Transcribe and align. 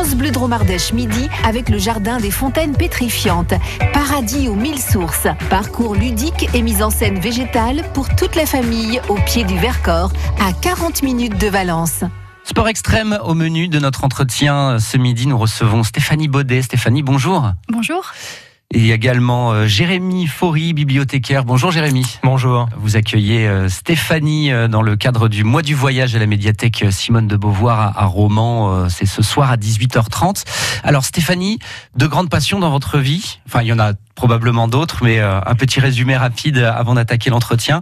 France 0.00 0.14
Bleu 0.14 0.30
Dromardèche 0.30 0.94
midi 0.94 1.28
avec 1.44 1.68
le 1.68 1.76
jardin 1.76 2.16
des 2.16 2.30
fontaines 2.30 2.74
pétrifiantes. 2.74 3.52
Paradis 3.92 4.48
aux 4.48 4.54
mille 4.54 4.78
sources. 4.78 5.26
Parcours 5.50 5.94
ludique 5.94 6.48
et 6.54 6.62
mise 6.62 6.82
en 6.82 6.88
scène 6.88 7.18
végétale 7.18 7.84
pour 7.92 8.08
toute 8.16 8.34
la 8.34 8.46
famille 8.46 8.98
au 9.10 9.16
pied 9.16 9.44
du 9.44 9.58
Vercors 9.58 10.10
à 10.40 10.54
40 10.54 11.02
minutes 11.02 11.38
de 11.38 11.48
Valence. 11.48 12.04
Sport 12.44 12.68
extrême 12.68 13.18
au 13.22 13.34
menu 13.34 13.68
de 13.68 13.78
notre 13.78 14.02
entretien 14.02 14.78
ce 14.78 14.96
midi. 14.96 15.26
Nous 15.26 15.36
recevons 15.36 15.82
Stéphanie 15.82 16.28
Baudet. 16.28 16.62
Stéphanie, 16.62 17.02
bonjour. 17.02 17.52
Bonjour 17.68 18.10
et 18.72 18.90
également 18.90 19.52
euh, 19.52 19.66
Jérémy 19.66 20.26
Faury, 20.26 20.72
bibliothécaire. 20.72 21.44
Bonjour 21.44 21.72
Jérémy. 21.72 22.18
Bonjour. 22.22 22.68
Vous 22.76 22.96
accueillez 22.96 23.48
euh, 23.48 23.68
Stéphanie 23.68 24.52
euh, 24.52 24.68
dans 24.68 24.82
le 24.82 24.96
cadre 24.96 25.28
du 25.28 25.42
mois 25.42 25.62
du 25.62 25.74
voyage 25.74 26.14
à 26.14 26.20
la 26.20 26.26
médiathèque 26.26 26.84
Simone 26.90 27.26
de 27.26 27.36
Beauvoir 27.36 27.98
à 27.98 28.06
Romans. 28.06 28.88
C'est 28.88 29.06
ce 29.06 29.22
soir 29.22 29.50
à 29.50 29.56
18h30. 29.56 30.44
Alors 30.84 31.04
Stéphanie, 31.04 31.58
de 31.96 32.06
grandes 32.06 32.30
passions 32.30 32.60
dans 32.60 32.70
votre 32.70 32.98
vie? 32.98 33.40
Enfin, 33.46 33.62
il 33.62 33.68
y 33.68 33.72
en 33.72 33.80
a 33.80 33.92
probablement 34.20 34.68
d'autres, 34.68 35.02
mais 35.02 35.18
un 35.18 35.54
petit 35.54 35.80
résumé 35.80 36.14
rapide 36.14 36.58
avant 36.58 36.92
d'attaquer 36.92 37.30
l'entretien. 37.30 37.80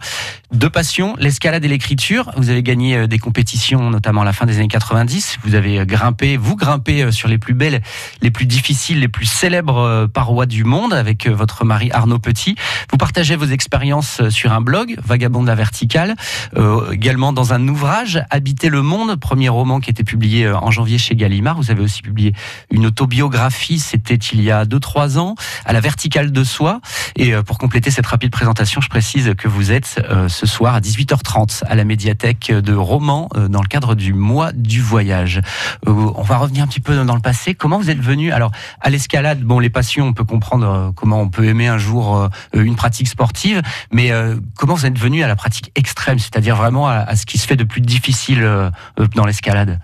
Deux 0.52 0.70
passions, 0.70 1.16
l'escalade 1.19 1.64
et 1.64 1.69
l'écriture. 1.69 2.30
Vous 2.37 2.51
avez 2.51 2.62
gagné 2.62 3.09
des 3.09 3.19
compétitions, 3.19 3.91
notamment 3.91 4.23
à 4.23 4.24
la 4.24 4.33
fin 4.33 4.47
des 4.47 4.59
années 4.59 4.69
90. 4.69 5.38
Vous 5.42 5.56
avez 5.56 5.84
grimpé, 5.84 6.37
vous 6.37 6.55
grimpez 6.55 7.11
sur 7.11 7.27
les 7.28 7.38
plus 7.38 7.55
belles, 7.55 7.83
les 8.23 8.30
plus 8.30 8.47
difficiles, 8.47 9.01
les 9.01 9.09
plus 9.09 9.27
célèbres 9.27 10.06
parois 10.06 10.47
du 10.47 10.62
monde 10.62 10.92
avec 10.92 11.27
euh, 11.27 11.34
votre 11.34 11.64
mari 11.64 11.91
Arnaud 11.92 12.19
Petit. 12.19 12.55
Vous 12.91 12.98
partagez 12.98 13.36
vos 13.36 13.47
expériences 13.47 14.20
euh, 14.20 14.30
sur 14.30 14.52
un 14.52 14.61
blog, 14.61 14.97
Vagabond 15.05 15.42
de 15.42 15.48
la 15.48 15.55
Verticale, 15.55 16.14
euh, 16.56 16.92
également 16.92 17.33
dans 17.33 17.52
un 17.52 17.66
ouvrage, 17.66 18.23
Habiter 18.30 18.69
le 18.69 18.83
monde, 18.83 19.16
premier 19.16 19.48
roman 19.48 19.80
qui 19.80 19.91
a 19.91 19.92
été 19.92 20.05
publié 20.05 20.48
en 20.48 20.70
janvier 20.70 20.98
chez 20.98 21.16
Gallimard. 21.16 21.56
Vous 21.56 21.70
avez 21.70 21.83
aussi 21.83 22.02
publié 22.02 22.34
une 22.70 22.86
autobiographie, 22.86 23.78
c'était 23.78 24.14
il 24.14 24.42
y 24.42 24.50
a 24.50 24.64
2-3 24.64 25.19
ans, 25.19 25.34
à 25.64 25.73
la 25.73 25.80
Verticale 25.80 26.27
de 26.32 26.44
Soi. 26.44 26.80
Et 27.16 27.32
pour 27.42 27.58
compléter 27.58 27.90
cette 27.90 28.06
rapide 28.06 28.30
présentation, 28.30 28.80
je 28.80 28.88
précise 28.88 29.34
que 29.36 29.48
vous 29.48 29.72
êtes 29.72 30.00
ce 30.28 30.46
soir 30.46 30.74
à 30.74 30.80
18h30 30.80 31.64
à 31.66 31.74
la 31.74 31.84
médiathèque 31.84 32.52
de 32.52 32.74
Romans 32.74 33.28
dans 33.48 33.62
le 33.62 33.68
cadre 33.68 33.94
du 33.94 34.12
mois 34.12 34.52
du 34.52 34.80
voyage. 34.80 35.40
On 35.86 36.22
va 36.22 36.36
revenir 36.36 36.64
un 36.64 36.66
petit 36.66 36.80
peu 36.80 37.04
dans 37.04 37.14
le 37.14 37.20
passé. 37.20 37.54
Comment 37.54 37.78
vous 37.78 37.90
êtes 37.90 38.00
venu? 38.00 38.32
Alors 38.32 38.52
à 38.80 38.90
l'escalade 38.90 39.42
Bon, 39.42 39.58
les 39.58 39.70
passions, 39.70 40.06
on 40.06 40.12
peut 40.12 40.24
comprendre 40.24 40.68
euh, 40.68 40.90
comment 40.94 41.20
on 41.20 41.28
peut 41.28 41.44
aimer 41.44 41.68
un 41.68 41.78
jour 41.78 42.16
euh, 42.16 42.28
une 42.52 42.76
pratique 42.76 43.08
sportive, 43.08 43.62
mais 43.90 44.10
euh, 44.10 44.36
comment 44.56 44.74
vous 44.74 44.86
êtes 44.86 44.98
venu 44.98 45.22
à 45.22 45.28
la 45.28 45.36
pratique 45.36 45.72
extrême, 45.74 46.18
c'est-à-dire 46.18 46.56
vraiment 46.56 46.88
à, 46.88 47.16
ce 47.16 47.26
qui 47.26 47.38
se 47.38 47.46
fait 47.46 47.56
de 47.56 47.64
plus 47.64 47.80
difficile 47.80 48.70
dans 49.14 49.24
l'escalade? 49.24 49.80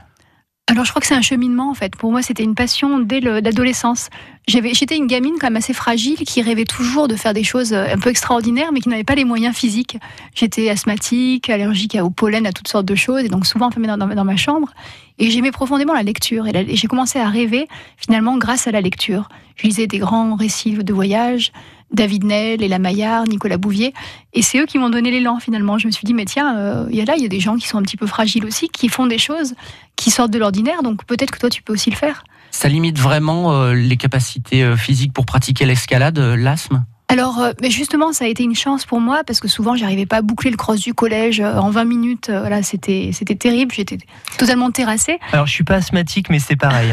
Alors 0.67 0.87
je 0.87 0.91
crois 0.91 1.01
que 1.01 1.07
c'est 1.07 1.15
un 1.15 1.21
cheminement 1.21 1.71
en 1.71 1.75
fait. 1.75 1.95
Pour 1.95 2.11
moi 2.11 2.23
c'était 2.23 2.43
une 2.43 2.55
passion 2.55 2.99
dès 2.99 3.21
l'adolescence. 3.21 4.09
J'étais 4.49 4.97
une 4.97 5.07
gamine 5.07 5.35
quand 5.39 5.49
même 5.49 5.57
assez 5.57 5.75
fragile 5.75 6.17
qui 6.17 6.41
rêvait 6.41 6.65
toujours 6.65 7.07
de 7.07 7.17
faire 7.17 7.35
des 7.35 7.45
choses 7.45 7.75
un 7.75 7.99
peu 7.99 8.09
extraordinaires 8.09 8.73
mais 8.73 8.81
qui 8.81 8.89
n'avait 8.89 9.05
pas 9.05 9.15
les 9.15 9.25
moyens 9.25 9.55
physiques. 9.55 9.99
J'étais 10.35 10.71
asthmatique, 10.71 11.51
allergique 11.51 11.99
au 12.01 12.09
pollen, 12.09 12.47
à 12.47 12.53
toutes 12.53 12.69
sortes 12.69 12.87
de 12.87 12.95
choses 12.95 13.25
et 13.25 13.29
donc 13.29 13.45
souvent 13.45 13.67
enfermée 13.67 13.89
dans, 13.89 13.99
dans, 13.99 14.25
ma 14.25 14.37
chambre. 14.37 14.73
Et 15.19 15.31
j'aimais 15.31 15.53
profondément 15.53 15.93
la 15.93 16.03
lecture 16.03 16.47
et 16.47 16.77
j'ai 16.77 16.89
commencé 16.89 17.19
à 17.19 17.29
rêver 17.29 17.69
finalement 17.99 18.39
grâce 18.39 18.67
à 18.67 18.71
la 18.71 18.81
lecture. 18.81 19.29
Je 19.57 19.67
lisais 19.67 19.87
des 19.87 19.99
grands 19.99 20.35
récits 20.35 20.73
de 20.73 20.93
voyage, 20.93 21.53
David 21.93 22.25
Nel, 22.25 22.61
Léla 22.61 22.79
Maillard, 22.79 23.25
Nicolas 23.25 23.57
Bouvier. 23.57 23.95
Et 24.33 24.43
c'est 24.43 24.59
eux 24.59 24.67
qui 24.67 24.79
m'ont 24.79 24.91
donné 24.91 25.11
l'élan 25.11 25.39
finalement. 25.39 25.79
Je 25.79 25.87
me 25.87 25.93
suis 25.93 26.05
dit, 26.05 26.15
mais 26.15 26.25
tiens, 26.25 26.57
euh, 26.57 26.87
il 26.91 26.97
y 26.97 27.01
a 27.01 27.05
là, 27.05 27.15
il 27.17 27.23
y 27.23 27.27
a 27.27 27.29
des 27.29 27.41
gens 27.41 27.57
qui 27.57 27.69
sont 27.69 27.79
un 27.79 27.83
petit 27.83 27.97
peu 27.97 28.07
fragiles 28.07 28.45
aussi, 28.45 28.69
qui 28.69 28.89
font 28.89 29.07
des 29.07 29.19
choses 29.19 29.55
qui 29.97 30.11
sortent 30.11 30.33
de 30.33 30.39
l'ordinaire. 30.39 30.83
Donc 30.83 31.05
peut-être 31.05 31.31
que 31.31 31.39
toi, 31.39 31.51
tu 31.51 31.63
peux 31.63 31.73
aussi 31.73 31.91
le 31.91 31.97
faire. 31.97 32.25
Ça 32.51 32.69
limite 32.69 32.99
vraiment 32.99 33.53
euh, 33.53 33.75
les 33.75 33.97
capacités 33.97 34.63
euh, 34.63 34.77
physiques 34.77 35.13
pour 35.13 35.27
pratiquer 35.27 35.67
l'escalade, 35.67 36.19
l'asthme? 36.19 36.85
Alors, 37.15 37.39
euh, 37.39 37.53
mais 37.63 37.71
justement, 37.71 38.13
ça 38.13 38.25
a 38.25 38.29
été 38.29 38.43
une 38.43 38.57
chance 38.57 38.87
pour 38.87 39.01
moi 39.01 39.23
parce 39.25 39.39
que 39.39 39.47
souvent, 39.47 39.77
j'arrivais 39.77 40.05
pas 40.05 40.17
à 40.17 40.23
boucler 40.23 40.51
le 40.51 40.57
cross 40.57 40.81
du 40.81 40.95
collège 40.95 41.39
euh, 41.39 41.59
en 41.59 41.71
20 41.71 41.85
minutes. 41.85 42.29
Euh, 42.29 42.41
voilà, 42.41 42.65
c'était 42.65 43.11
c'était 43.13 43.37
terrible. 43.37 43.73
J'étais 43.73 43.99
totalement 44.37 44.73
terrassée. 44.73 45.21
Alors, 45.31 45.47
je 45.47 45.53
suis 45.53 45.63
pas 45.63 45.77
asthmatique, 45.77 46.29
mais 46.29 46.41
c'est 46.41 46.57
pareil. 46.57 46.93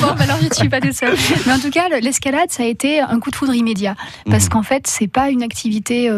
bon, 0.00 0.06
bah 0.16 0.22
alors 0.22 0.38
je 0.40 0.48
ne 0.48 0.54
suis 0.54 0.68
pas 0.68 0.80
toute 0.80 0.92
seule. 0.92 1.16
Mais 1.46 1.52
en 1.52 1.58
tout 1.58 1.70
cas, 1.70 1.88
l'escalade, 2.00 2.52
ça 2.52 2.62
a 2.62 2.66
été 2.66 3.00
un 3.00 3.18
coup 3.18 3.32
de 3.32 3.34
foudre 3.34 3.54
immédiat 3.54 3.96
parce 4.30 4.44
mhm. 4.44 4.50
qu'en 4.50 4.62
fait, 4.62 4.86
c'est 4.86 5.08
pas 5.08 5.30
une 5.30 5.42
activité 5.42 6.08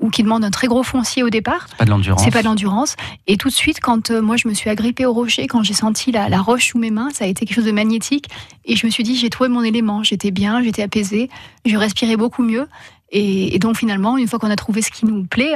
ou 0.00 0.10
qui 0.10 0.22
demande 0.22 0.44
un 0.44 0.50
très 0.50 0.66
gros 0.66 0.82
foncier 0.82 1.22
au 1.22 1.30
départ. 1.30 1.68
Pas 1.78 1.86
de 1.86 1.90
l'endurance. 1.90 2.22
C'est 2.22 2.30
pas 2.30 2.42
de 2.42 2.48
l'endurance. 2.48 2.96
Et 3.26 3.38
tout 3.38 3.48
de 3.48 3.54
suite, 3.54 3.80
quand 3.80 4.10
moi 4.10 4.36
je 4.36 4.46
me 4.46 4.52
suis 4.52 4.68
agrippée 4.68 5.06
au 5.06 5.14
rocher, 5.14 5.46
quand 5.46 5.62
j'ai 5.62 5.72
senti 5.72 6.12
la, 6.12 6.28
la 6.28 6.42
roche 6.42 6.68
sous 6.68 6.78
mes 6.78 6.90
mains, 6.90 7.08
ça 7.14 7.24
a 7.24 7.28
été 7.28 7.46
quelque 7.46 7.56
chose 7.56 7.64
de 7.64 7.72
magnétique. 7.72 8.28
Et 8.66 8.76
je 8.76 8.84
me 8.84 8.90
suis 8.90 9.04
dit, 9.04 9.16
j'ai 9.16 9.30
trouvé 9.30 9.48
mon 9.48 9.62
élément. 9.62 10.02
J'étais 10.02 10.32
bien, 10.32 10.60
j'étais 10.62 10.82
apaisée, 10.82 11.30
je 11.64 11.76
respirais 11.76 12.16
beaucoup 12.16 12.25
mieux. 12.42 12.68
Et, 13.12 13.58
donc 13.60 13.76
finalement, 13.76 14.18
une 14.18 14.26
fois 14.26 14.38
qu'on 14.38 14.50
a 14.50 14.56
trouvé 14.56 14.82
ce 14.82 14.90
qui 14.90 15.06
nous 15.06 15.24
plaît, 15.24 15.54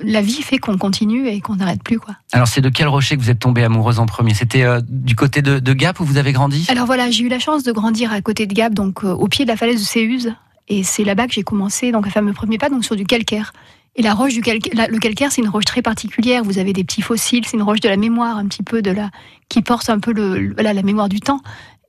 la 0.00 0.22
vie 0.22 0.42
fait 0.42 0.58
qu'on 0.58 0.78
continue 0.78 1.28
et 1.28 1.40
qu'on 1.40 1.56
n'arrête 1.56 1.82
plus. 1.82 1.98
Quoi. 1.98 2.16
Alors 2.32 2.48
c'est 2.48 2.60
de 2.60 2.70
quel 2.70 2.88
rocher 2.88 3.16
que 3.16 3.22
vous 3.22 3.30
êtes 3.30 3.38
tombée 3.38 3.64
amoureuse 3.64 3.98
en 3.98 4.06
premier? 4.06 4.34
C'était 4.34 4.62
euh, 4.62 4.80
du 4.88 5.14
côté 5.14 5.42
de, 5.42 5.72
Gap 5.74 6.00
où 6.00 6.04
vous 6.04 6.16
avez 6.16 6.32
grandi? 6.32 6.66
Alors 6.68 6.86
voilà, 6.86 7.10
j'ai 7.10 7.24
eu 7.24 7.28
la 7.28 7.38
chance 7.38 7.62
de 7.64 7.72
grandir 7.72 8.12
à 8.12 8.20
côté 8.22 8.46
de 8.46 8.54
Gap, 8.54 8.72
donc 8.72 9.04
euh, 9.04 9.12
au 9.12 9.28
pied 9.28 9.44
de 9.44 9.50
la 9.50 9.56
falaise 9.56 9.80
de 9.80 9.84
Céuse. 9.84 10.34
Et 10.68 10.82
c'est 10.82 11.04
là-bas 11.04 11.26
que 11.26 11.34
j'ai 11.34 11.42
commencé 11.42 11.92
donc, 11.92 12.06
à 12.06 12.10
faire 12.10 12.22
mes 12.22 12.32
premiers 12.32 12.58
pas, 12.58 12.70
donc 12.70 12.84
sur 12.84 12.96
du 12.96 13.04
calcaire. 13.04 13.52
Et 13.94 14.02
la 14.02 14.14
roche 14.14 14.34
du 14.34 14.40
calcaire, 14.42 14.88
le 14.90 14.98
calcaire, 14.98 15.32
c'est 15.32 15.40
une 15.40 15.48
roche 15.48 15.64
très 15.64 15.80
particulière. 15.80 16.42
Vous 16.44 16.58
avez 16.58 16.72
des 16.72 16.84
petits 16.84 17.02
fossiles, 17.02 17.46
c'est 17.46 17.56
une 17.56 17.62
roche 17.62 17.80
de 17.80 17.88
la 17.88 17.96
mémoire, 17.96 18.36
un 18.36 18.46
petit 18.46 18.62
peu 18.62 18.82
de 18.82 18.90
la, 18.90 19.10
qui 19.48 19.62
porte 19.62 19.88
un 19.88 20.00
peu 20.00 20.12
le, 20.12 20.54
la 20.60 20.82
mémoire 20.82 21.08
du 21.08 21.20
temps. 21.20 21.40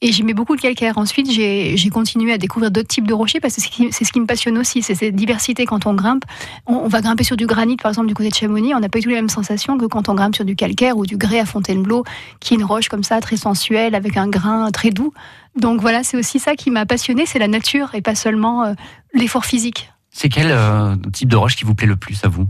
Et 0.01 0.11
j'aimais 0.11 0.35
beaucoup 0.35 0.53
le 0.53 0.59
calcaire. 0.59 0.99
Ensuite, 0.99 1.31
j'ai 1.31 1.89
continué 1.89 2.31
à 2.31 2.37
découvrir 2.37 2.69
d'autres 2.69 2.87
types 2.87 3.07
de 3.07 3.13
rochers 3.13 3.39
parce 3.39 3.55
que 3.55 3.61
c'est 3.91 4.05
ce 4.05 4.11
qui 4.11 4.19
me 4.19 4.27
passionne 4.27 4.57
aussi, 4.57 4.83
c'est 4.83 4.93
cette 4.93 5.15
diversité 5.15 5.65
quand 5.65 5.87
on 5.87 5.95
grimpe. 5.95 6.23
On, 6.67 6.87
va 6.87 7.01
grimper 7.01 7.23
sur 7.23 7.35
du 7.35 7.47
granit, 7.47 7.77
par 7.77 7.89
exemple, 7.89 8.07
du 8.07 8.13
côté 8.13 8.29
de 8.29 8.35
Chamonix, 8.35 8.75
on 8.75 8.79
n'a 8.79 8.89
pas 8.89 8.99
du 8.99 9.05
tout 9.05 9.09
les 9.09 9.15
mêmes 9.15 9.29
sensations 9.29 9.77
que 9.77 9.85
quand 9.85 10.07
on 10.07 10.13
grimpe 10.13 10.35
sur 10.35 10.45
du 10.45 10.55
calcaire 10.55 10.97
ou 10.97 11.05
du 11.05 11.17
grès 11.17 11.39
à 11.39 11.45
Fontainebleau, 11.45 12.03
qui 12.39 12.53
est 12.53 12.57
une 12.57 12.63
roche 12.63 12.89
comme 12.89 13.03
ça, 13.03 13.19
très 13.21 13.37
sensuelle, 13.37 13.95
avec 13.95 14.17
un 14.17 14.27
grain 14.27 14.69
très 14.69 14.91
doux. 14.91 15.13
Donc 15.59 15.81
voilà, 15.81 16.03
c'est 16.03 16.17
aussi 16.17 16.37
ça 16.37 16.55
qui 16.55 16.69
m'a 16.69 16.85
passionné, 16.85 17.25
c'est 17.25 17.39
la 17.39 17.47
nature 17.47 17.95
et 17.95 18.01
pas 18.01 18.13
seulement 18.13 18.65
euh, 18.65 18.73
l'effort 19.15 19.45
physique. 19.45 19.91
C'est 20.11 20.29
quel 20.29 20.51
euh, 20.51 20.95
type 21.11 21.29
de 21.29 21.35
roche 21.35 21.55
qui 21.55 21.65
vous 21.65 21.73
plaît 21.73 21.87
le 21.87 21.95
plus 21.95 22.23
à 22.23 22.27
vous? 22.27 22.45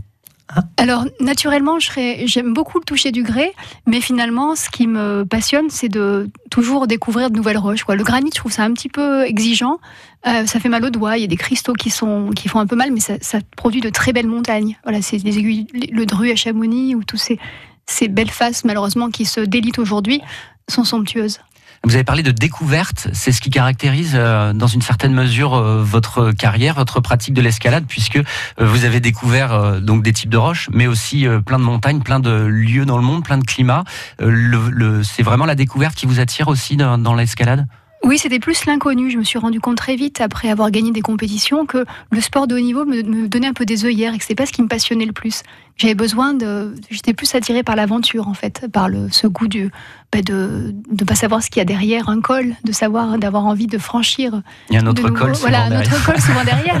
Alors, 0.76 1.04
naturellement, 1.20 1.78
j'aime 1.78 2.54
beaucoup 2.54 2.78
le 2.78 2.84
toucher 2.84 3.12
du 3.12 3.22
grès, 3.22 3.52
mais 3.86 4.00
finalement, 4.00 4.56
ce 4.56 4.70
qui 4.70 4.86
me 4.86 5.24
passionne, 5.24 5.68
c'est 5.68 5.88
de 5.88 6.30
toujours 6.50 6.86
découvrir 6.86 7.30
de 7.30 7.36
nouvelles 7.36 7.58
roches. 7.58 7.84
Le 7.86 8.02
granit, 8.02 8.30
je 8.32 8.38
trouve 8.38 8.52
ça 8.52 8.64
un 8.64 8.72
petit 8.72 8.88
peu 8.88 9.24
exigeant. 9.24 9.78
Euh, 10.26 10.46
ça 10.46 10.58
fait 10.58 10.68
mal 10.68 10.84
aux 10.84 10.90
doigts. 10.90 11.18
Il 11.18 11.20
y 11.20 11.24
a 11.24 11.28
des 11.28 11.36
cristaux 11.36 11.74
qui, 11.74 11.90
sont, 11.90 12.30
qui 12.30 12.48
font 12.48 12.60
un 12.60 12.66
peu 12.66 12.76
mal, 12.76 12.92
mais 12.92 13.00
ça, 13.00 13.38
produit 13.56 13.80
de 13.80 13.90
très 13.90 14.12
belles 14.12 14.26
montagnes. 14.26 14.78
Voilà, 14.84 15.02
c'est 15.02 15.18
des 15.18 15.38
aiguilles, 15.38 15.66
le 15.92 16.06
Dru 16.06 16.30
à 16.30 16.36
Chamonix, 16.36 16.94
ou 16.94 17.04
tous 17.04 17.18
ces, 17.18 17.38
ces 17.86 18.08
belles 18.08 18.30
faces, 18.30 18.64
malheureusement, 18.64 19.10
qui 19.10 19.26
se 19.26 19.40
délitent 19.40 19.78
aujourd'hui, 19.78 20.22
sont 20.68 20.84
somptueuses. 20.84 21.40
Vous 21.84 21.94
avez 21.94 22.04
parlé 22.04 22.22
de 22.22 22.30
découverte, 22.30 23.08
c'est 23.12 23.32
ce 23.32 23.40
qui 23.40 23.50
caractérise 23.50 24.12
euh, 24.14 24.52
dans 24.52 24.66
une 24.66 24.82
certaine 24.82 25.14
mesure 25.14 25.54
euh, 25.54 25.82
votre 25.82 26.32
carrière, 26.32 26.74
votre 26.74 27.00
pratique 27.00 27.34
de 27.34 27.40
l'escalade, 27.40 27.84
puisque 27.88 28.16
euh, 28.16 28.22
vous 28.58 28.84
avez 28.84 29.00
découvert 29.00 29.80
donc 29.80 30.02
des 30.02 30.12
types 30.12 30.30
de 30.30 30.36
roches, 30.36 30.68
mais 30.72 30.86
aussi 30.86 31.26
plein 31.46 31.58
de 31.58 31.64
montagnes, 31.64 32.00
plein 32.00 32.20
de 32.20 32.30
lieux 32.30 32.84
dans 32.84 32.96
le 32.96 33.04
monde, 33.04 33.24
plein 33.24 33.38
de 33.38 33.44
climats. 33.44 33.84
C'est 34.18 35.22
vraiment 35.22 35.46
la 35.46 35.54
découverte 35.54 35.94
qui 35.94 36.06
vous 36.06 36.20
attire 36.20 36.48
aussi 36.48 36.76
dans, 36.76 36.98
dans 36.98 37.14
l'escalade? 37.14 37.66
Oui, 38.04 38.16
c'était 38.16 38.38
plus 38.38 38.64
l'inconnu. 38.66 39.10
Je 39.10 39.18
me 39.18 39.24
suis 39.24 39.38
rendu 39.38 39.60
compte 39.60 39.76
très 39.76 39.96
vite, 39.96 40.20
après 40.20 40.50
avoir 40.50 40.70
gagné 40.70 40.92
des 40.92 41.00
compétitions, 41.00 41.66
que 41.66 41.84
le 42.10 42.20
sport 42.20 42.46
de 42.46 42.54
haut 42.54 42.60
niveau 42.60 42.84
me, 42.84 43.26
donnait 43.28 43.48
un 43.48 43.52
peu 43.52 43.64
des 43.64 43.84
œillères 43.84 44.14
et 44.14 44.18
que 44.18 44.24
c'est 44.24 44.34
pas 44.34 44.46
ce 44.46 44.52
qui 44.52 44.62
me 44.62 44.68
passionnait 44.68 45.04
le 45.04 45.12
plus. 45.12 45.42
J'avais 45.78 45.94
besoin 45.94 46.34
de. 46.34 46.74
J'étais 46.90 47.14
plus 47.14 47.32
attirée 47.34 47.62
par 47.62 47.76
l'aventure, 47.76 48.26
en 48.26 48.34
fait, 48.34 48.66
par 48.72 48.88
le, 48.88 49.08
ce 49.10 49.28
goût 49.28 49.46
du, 49.46 49.70
bah, 50.12 50.22
de 50.22 50.74
ne 50.90 51.04
pas 51.04 51.14
savoir 51.14 51.42
ce 51.42 51.50
qu'il 51.50 51.60
y 51.60 51.62
a 51.62 51.64
derrière 51.64 52.08
un 52.08 52.20
col, 52.20 52.54
de 52.64 52.72
savoir, 52.72 53.16
d'avoir 53.18 53.46
envie 53.46 53.68
de 53.68 53.78
franchir. 53.78 54.42
Il 54.70 54.74
y 54.74 54.78
a 54.78 54.82
un 54.82 54.86
autre 54.86 55.08
col 55.10 55.36
souvent 55.36 55.50
Voilà, 55.50 55.64
un 55.66 55.80
autre 55.80 56.04
col 56.04 56.20
souvent 56.20 56.44
derrière. 56.46 56.80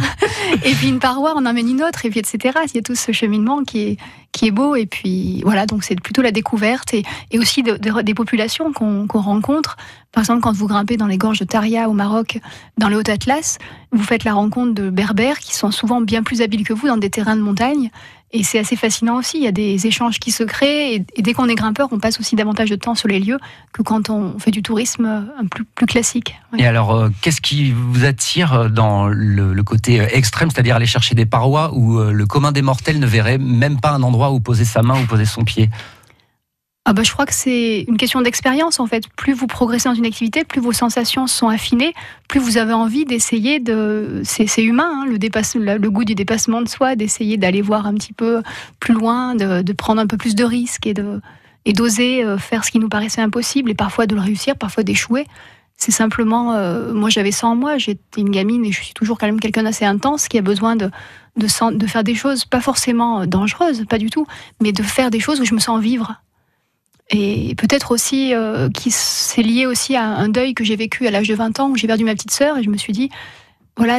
et 0.64 0.72
puis 0.72 0.88
une 0.88 0.98
paroi, 0.98 1.34
on 1.36 1.46
emmène 1.46 1.68
une 1.68 1.82
autre, 1.84 2.06
et 2.06 2.10
puis 2.10 2.18
etc. 2.18 2.58
Il 2.66 2.74
y 2.74 2.78
a 2.78 2.82
tout 2.82 2.96
ce 2.96 3.12
cheminement 3.12 3.62
qui 3.62 3.80
est, 3.80 3.96
qui 4.32 4.46
est 4.46 4.50
beau. 4.50 4.74
Et 4.74 4.86
puis 4.86 5.42
voilà, 5.44 5.66
donc 5.66 5.84
c'est 5.84 6.00
plutôt 6.00 6.22
la 6.22 6.32
découverte 6.32 6.92
et, 6.92 7.04
et 7.30 7.38
aussi 7.38 7.62
des 7.62 8.14
populations 8.14 8.72
qu'on 8.72 9.06
rencontre. 9.12 9.76
Par 10.10 10.22
exemple, 10.22 10.40
quand 10.40 10.52
vous 10.52 10.66
grimpez 10.66 10.96
dans 10.96 11.06
les 11.06 11.18
gorges 11.18 11.38
de 11.38 11.44
Taria 11.44 11.88
au 11.88 11.92
Maroc, 11.92 12.40
dans 12.78 12.88
le 12.88 12.96
Haut-Atlas, 12.96 13.58
vous 13.92 14.02
faites 14.02 14.24
la 14.24 14.32
rencontre 14.32 14.72
de 14.74 14.90
berbères 14.90 15.38
qui 15.38 15.54
sont 15.54 15.70
souvent 15.70 16.00
bien 16.00 16.22
plus 16.22 16.40
habiles 16.40 16.66
que 16.66 16.72
vous 16.72 16.88
dans 16.88 16.96
des 16.96 17.10
terrains 17.10 17.36
de 17.36 17.42
montagne. 17.42 17.90
Et 18.30 18.42
c'est 18.42 18.58
assez 18.58 18.76
fascinant 18.76 19.16
aussi. 19.16 19.38
Il 19.38 19.44
y 19.44 19.46
a 19.46 19.52
des 19.52 19.86
échanges 19.86 20.18
qui 20.18 20.32
se 20.32 20.44
créent. 20.44 20.94
Et, 20.94 21.22
dès 21.22 21.32
qu'on 21.32 21.48
est 21.48 21.54
grimpeur, 21.54 21.88
on 21.92 21.98
passe 21.98 22.20
aussi 22.20 22.36
davantage 22.36 22.68
de 22.68 22.76
temps 22.76 22.94
sur 22.94 23.08
les 23.08 23.20
lieux 23.20 23.38
que 23.72 23.82
quand 23.82 24.10
on 24.10 24.38
fait 24.38 24.50
du 24.50 24.62
tourisme 24.62 25.06
un 25.06 25.46
plus, 25.46 25.64
classique. 25.86 26.36
Et 26.58 26.66
alors, 26.66 26.94
euh, 26.94 27.08
qu'est-ce 27.22 27.40
qui 27.40 27.72
vous 27.72 28.04
attire 28.04 28.70
dans 28.70 29.08
le, 29.08 29.62
côté 29.62 30.00
extrême, 30.12 30.50
c'est-à-dire 30.50 30.76
aller 30.76 30.86
chercher 30.86 31.14
des 31.14 31.26
parois 31.26 31.72
où 31.74 31.98
euh, 31.98 32.12
le 32.12 32.26
commun 32.26 32.52
des 32.52 32.62
mortels 32.62 32.98
ne 32.98 33.06
verrait 33.06 33.38
même 33.38 33.80
pas 33.80 33.90
un 33.90 34.02
endroit 34.02 34.30
où 34.30 34.40
poser 34.40 34.64
sa 34.64 34.82
main 34.82 35.00
ou 35.00 35.06
poser 35.06 35.24
son 35.24 35.44
pied? 35.44 35.68
Ah 36.90 36.94
bah, 36.94 37.02
je 37.02 37.12
crois 37.12 37.26
que 37.26 37.34
c'est 37.34 37.84
une 37.86 37.98
question 37.98 38.22
d'expérience 38.22 38.80
en 38.80 38.86
fait. 38.86 39.08
Plus 39.14 39.34
vous 39.34 39.46
progressez 39.46 39.90
dans 39.90 39.94
une 39.94 40.06
activité, 40.06 40.42
plus 40.42 40.62
vos 40.62 40.72
sensations 40.72 41.26
sont 41.26 41.48
affinées, 41.48 41.92
plus 42.28 42.40
vous 42.40 42.56
avez 42.56 42.72
envie 42.72 43.04
d'essayer 43.04 43.60
de. 43.60 44.22
C'est 44.24 44.62
humain, 44.62 45.02
hein, 45.02 45.06
le, 45.06 45.18
dépasse... 45.18 45.54
le 45.54 45.90
goût 45.90 46.06
du 46.06 46.14
dépassement 46.14 46.62
de 46.62 46.68
soi, 46.68 46.96
d'essayer 46.96 47.36
d'aller 47.36 47.60
voir 47.60 47.86
un 47.86 47.92
petit 47.92 48.14
peu 48.14 48.40
plus 48.80 48.94
loin, 48.94 49.34
de, 49.34 49.60
de, 49.60 49.72
prendre 49.74 50.00
un 50.00 50.06
peu 50.06 50.16
plus 50.16 50.34
de 50.34 50.44
risques 50.44 50.86
et 50.86 50.94
et 51.66 51.74
d'oser 51.74 52.24
euh, 52.24 52.38
faire 52.38 52.64
ce 52.64 52.70
qui 52.70 52.78
nous 52.78 52.88
paraissait 52.88 53.20
impossible 53.20 53.70
et 53.70 53.74
parfois 53.74 54.06
de 54.06 54.14
le 54.14 54.22
réussir, 54.22 54.56
parfois 54.56 54.82
d'échouer. 54.82 55.26
C'est 55.76 55.92
simplement, 55.92 56.54
euh, 56.54 56.94
moi 56.94 57.10
j'avais 57.10 57.32
ça 57.32 57.48
en 57.48 57.54
moi, 57.54 57.76
j'étais 57.76 58.22
une 58.22 58.30
gamine 58.30 58.64
et 58.64 58.72
je 58.72 58.82
suis 58.82 58.94
toujours 58.94 59.18
quand 59.18 59.26
même 59.26 59.40
quelqu'un 59.40 59.64
d'assez 59.64 59.84
intense 59.84 60.26
qui 60.26 60.38
a 60.38 60.42
besoin 60.42 60.74
de, 60.74 60.90
de, 61.36 61.76
de, 61.76 61.86
faire 61.86 62.02
des 62.02 62.14
choses 62.14 62.46
pas 62.46 62.62
forcément 62.62 63.26
dangereuses, 63.26 63.84
pas 63.84 63.98
du 63.98 64.08
tout, 64.08 64.26
mais 64.62 64.72
de 64.72 64.82
faire 64.82 65.10
des 65.10 65.20
choses 65.20 65.38
où 65.38 65.44
je 65.44 65.52
me 65.52 65.60
sens 65.60 65.82
vivre 65.82 66.18
et 67.10 67.54
peut-être 67.56 67.90
aussi 67.92 68.34
euh, 68.34 68.68
qui 68.68 68.90
c'est 68.90 69.42
lié 69.42 69.66
aussi 69.66 69.96
à 69.96 70.04
un 70.04 70.28
deuil 70.28 70.54
que 70.54 70.64
j'ai 70.64 70.76
vécu 70.76 71.06
à 71.06 71.10
l'âge 71.10 71.28
de 71.28 71.34
20 71.34 71.60
ans 71.60 71.70
où 71.70 71.76
j'ai 71.76 71.86
perdu 71.86 72.04
ma 72.04 72.14
petite 72.14 72.32
sœur 72.32 72.58
et 72.58 72.62
je 72.62 72.68
me 72.68 72.76
suis 72.76 72.92
dit 72.92 73.08
voilà 73.76 73.98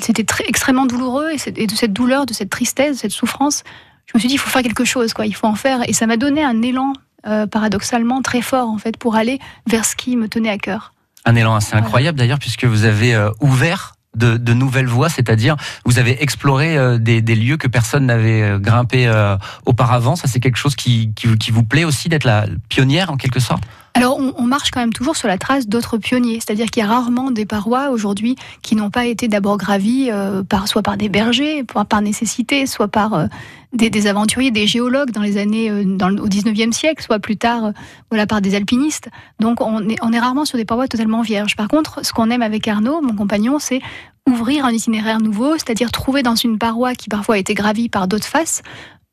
c'était 0.00 0.26
extrêmement 0.46 0.86
douloureux 0.86 1.30
et, 1.30 1.66
de 1.66 1.74
cette 1.74 1.92
douleur 1.92 2.26
de 2.26 2.34
cette 2.34 2.50
tristesse 2.50 2.96
de 2.96 3.00
cette 3.00 3.12
souffrance 3.12 3.64
je 4.10 4.18
me 4.18 4.18
suis 4.18 4.28
dit 4.28 4.34
il 4.34 4.38
faut 4.38 4.50
faire 4.50 4.62
quelque 4.62 4.84
chose 4.84 5.12
quoi 5.14 5.24
il 5.26 5.34
faut 5.34 5.46
en 5.46 5.54
faire. 5.54 5.88
Et 5.88 5.92
ça 5.92 6.06
m'a 6.06 6.16
donné 6.16 6.42
un 6.42 6.62
élan 6.62 6.94
euh, 7.26 7.46
paradoxalement 7.46 8.22
très 8.22 8.42
fort 8.42 8.68
en 8.68 8.78
fait 8.78 8.96
pour 8.96 9.14
aller 9.14 9.38
vers 9.68 9.84
ce 9.84 9.94
qui 9.94 10.16
me 10.16 10.28
tenait 10.28 10.50
à 10.50 10.58
cœur. 10.58 10.94
Un 11.24 11.36
élan 11.36 11.54
assez 11.54 11.76
incroyable 11.76 12.18
d'ailleurs 12.18 12.40
puisque 12.40 12.64
vous 12.64 12.84
avez 12.84 13.14
euh, 13.14 13.30
ouvert 13.40 13.94
de, 14.16 14.52
nouvelles 14.52 14.86
voies, 14.86 15.08
c'est-à-dire 15.08 15.56
vous 15.84 15.98
avez 15.98 16.22
exploré 16.22 16.76
euh, 16.76 16.98
des, 16.98 17.20
lieux 17.20 17.56
que 17.56 17.68
personne 17.68 18.06
n'avait 18.06 18.42
euh, 18.42 18.58
grimpé 18.58 19.06
euh, 19.06 19.36
auparavant. 19.66 20.16
Ça, 20.16 20.28
c'est 20.28 20.40
quelque 20.40 20.56
chose 20.56 20.74
qui, 20.74 21.12
vous 21.52 21.64
plaît 21.64 21.84
aussi 21.84 22.08
d'être 22.08 22.24
la 22.24 22.46
pionnière 22.68 23.10
en 23.10 23.16
quelque 23.16 23.40
sorte? 23.40 23.62
Alors, 23.94 24.18
on, 24.18 24.46
marche 24.46 24.70
quand 24.70 24.78
même 24.78 24.92
toujours 24.92 25.16
sur 25.16 25.26
la 25.26 25.36
trace 25.36 25.66
d'autres 25.66 25.98
pionniers, 25.98 26.34
c'est-à-dire 26.34 26.66
qu'il 26.66 26.80
y 26.80 26.86
a 26.86 26.88
rarement 26.88 27.32
des 27.32 27.44
parois 27.44 27.90
aujourd'hui 27.90 28.36
qui 28.62 28.76
n'ont 28.76 28.90
pas 28.90 29.06
été 29.06 29.26
d'abord 29.26 29.56
gravies 29.56 30.10
par, 30.48 30.68
soit 30.68 30.82
par 30.82 30.96
des 30.96 31.08
bergers, 31.08 31.64
par, 31.64 32.00
nécessité, 32.00 32.66
soit 32.66 32.86
par 32.86 33.26
des, 33.72 34.06
aventuriers, 34.06 34.50
des 34.50 34.66
géologues 34.66 35.10
dans 35.10 35.22
les 35.22 35.36
années 35.36 35.70
dans, 35.84 36.10
au 36.16 36.28
19e 36.28 36.72
siècle, 36.72 37.02
soit 37.02 37.18
plus 37.18 37.36
tard 37.36 37.72
voilà, 38.10 38.26
par 38.26 38.40
des 38.40 38.54
alpinistes. 38.54 39.08
Donc, 39.38 39.60
on 39.60 39.88
est, 39.88 40.18
rarement 40.18 40.44
sur 40.44 40.58
des 40.58 40.64
parois 40.64 40.88
totalement 40.88 41.22
vierges. 41.22 41.56
Par 41.56 41.68
contre, 41.68 42.04
ce 42.04 42.12
qu'on 42.12 42.30
aime 42.30 42.42
avec 42.42 42.66
Arnaud, 42.66 43.00
mon 43.00 43.14
compagnon, 43.14 43.58
c'est 43.58 43.80
ouvrir 44.28 44.64
un 44.64 44.70
itinéraire 44.70 45.20
nouveau, 45.20 45.54
c'est-à-dire 45.54 45.92
trouver 45.92 46.22
dans 46.22 46.34
une 46.34 46.58
paroi 46.58 46.94
qui 46.94 47.08
parfois 47.08 47.36
a 47.36 47.38
été 47.38 47.54
gravie 47.54 47.88
par 47.88 48.08
d'autres 48.08 48.26
faces 48.26 48.62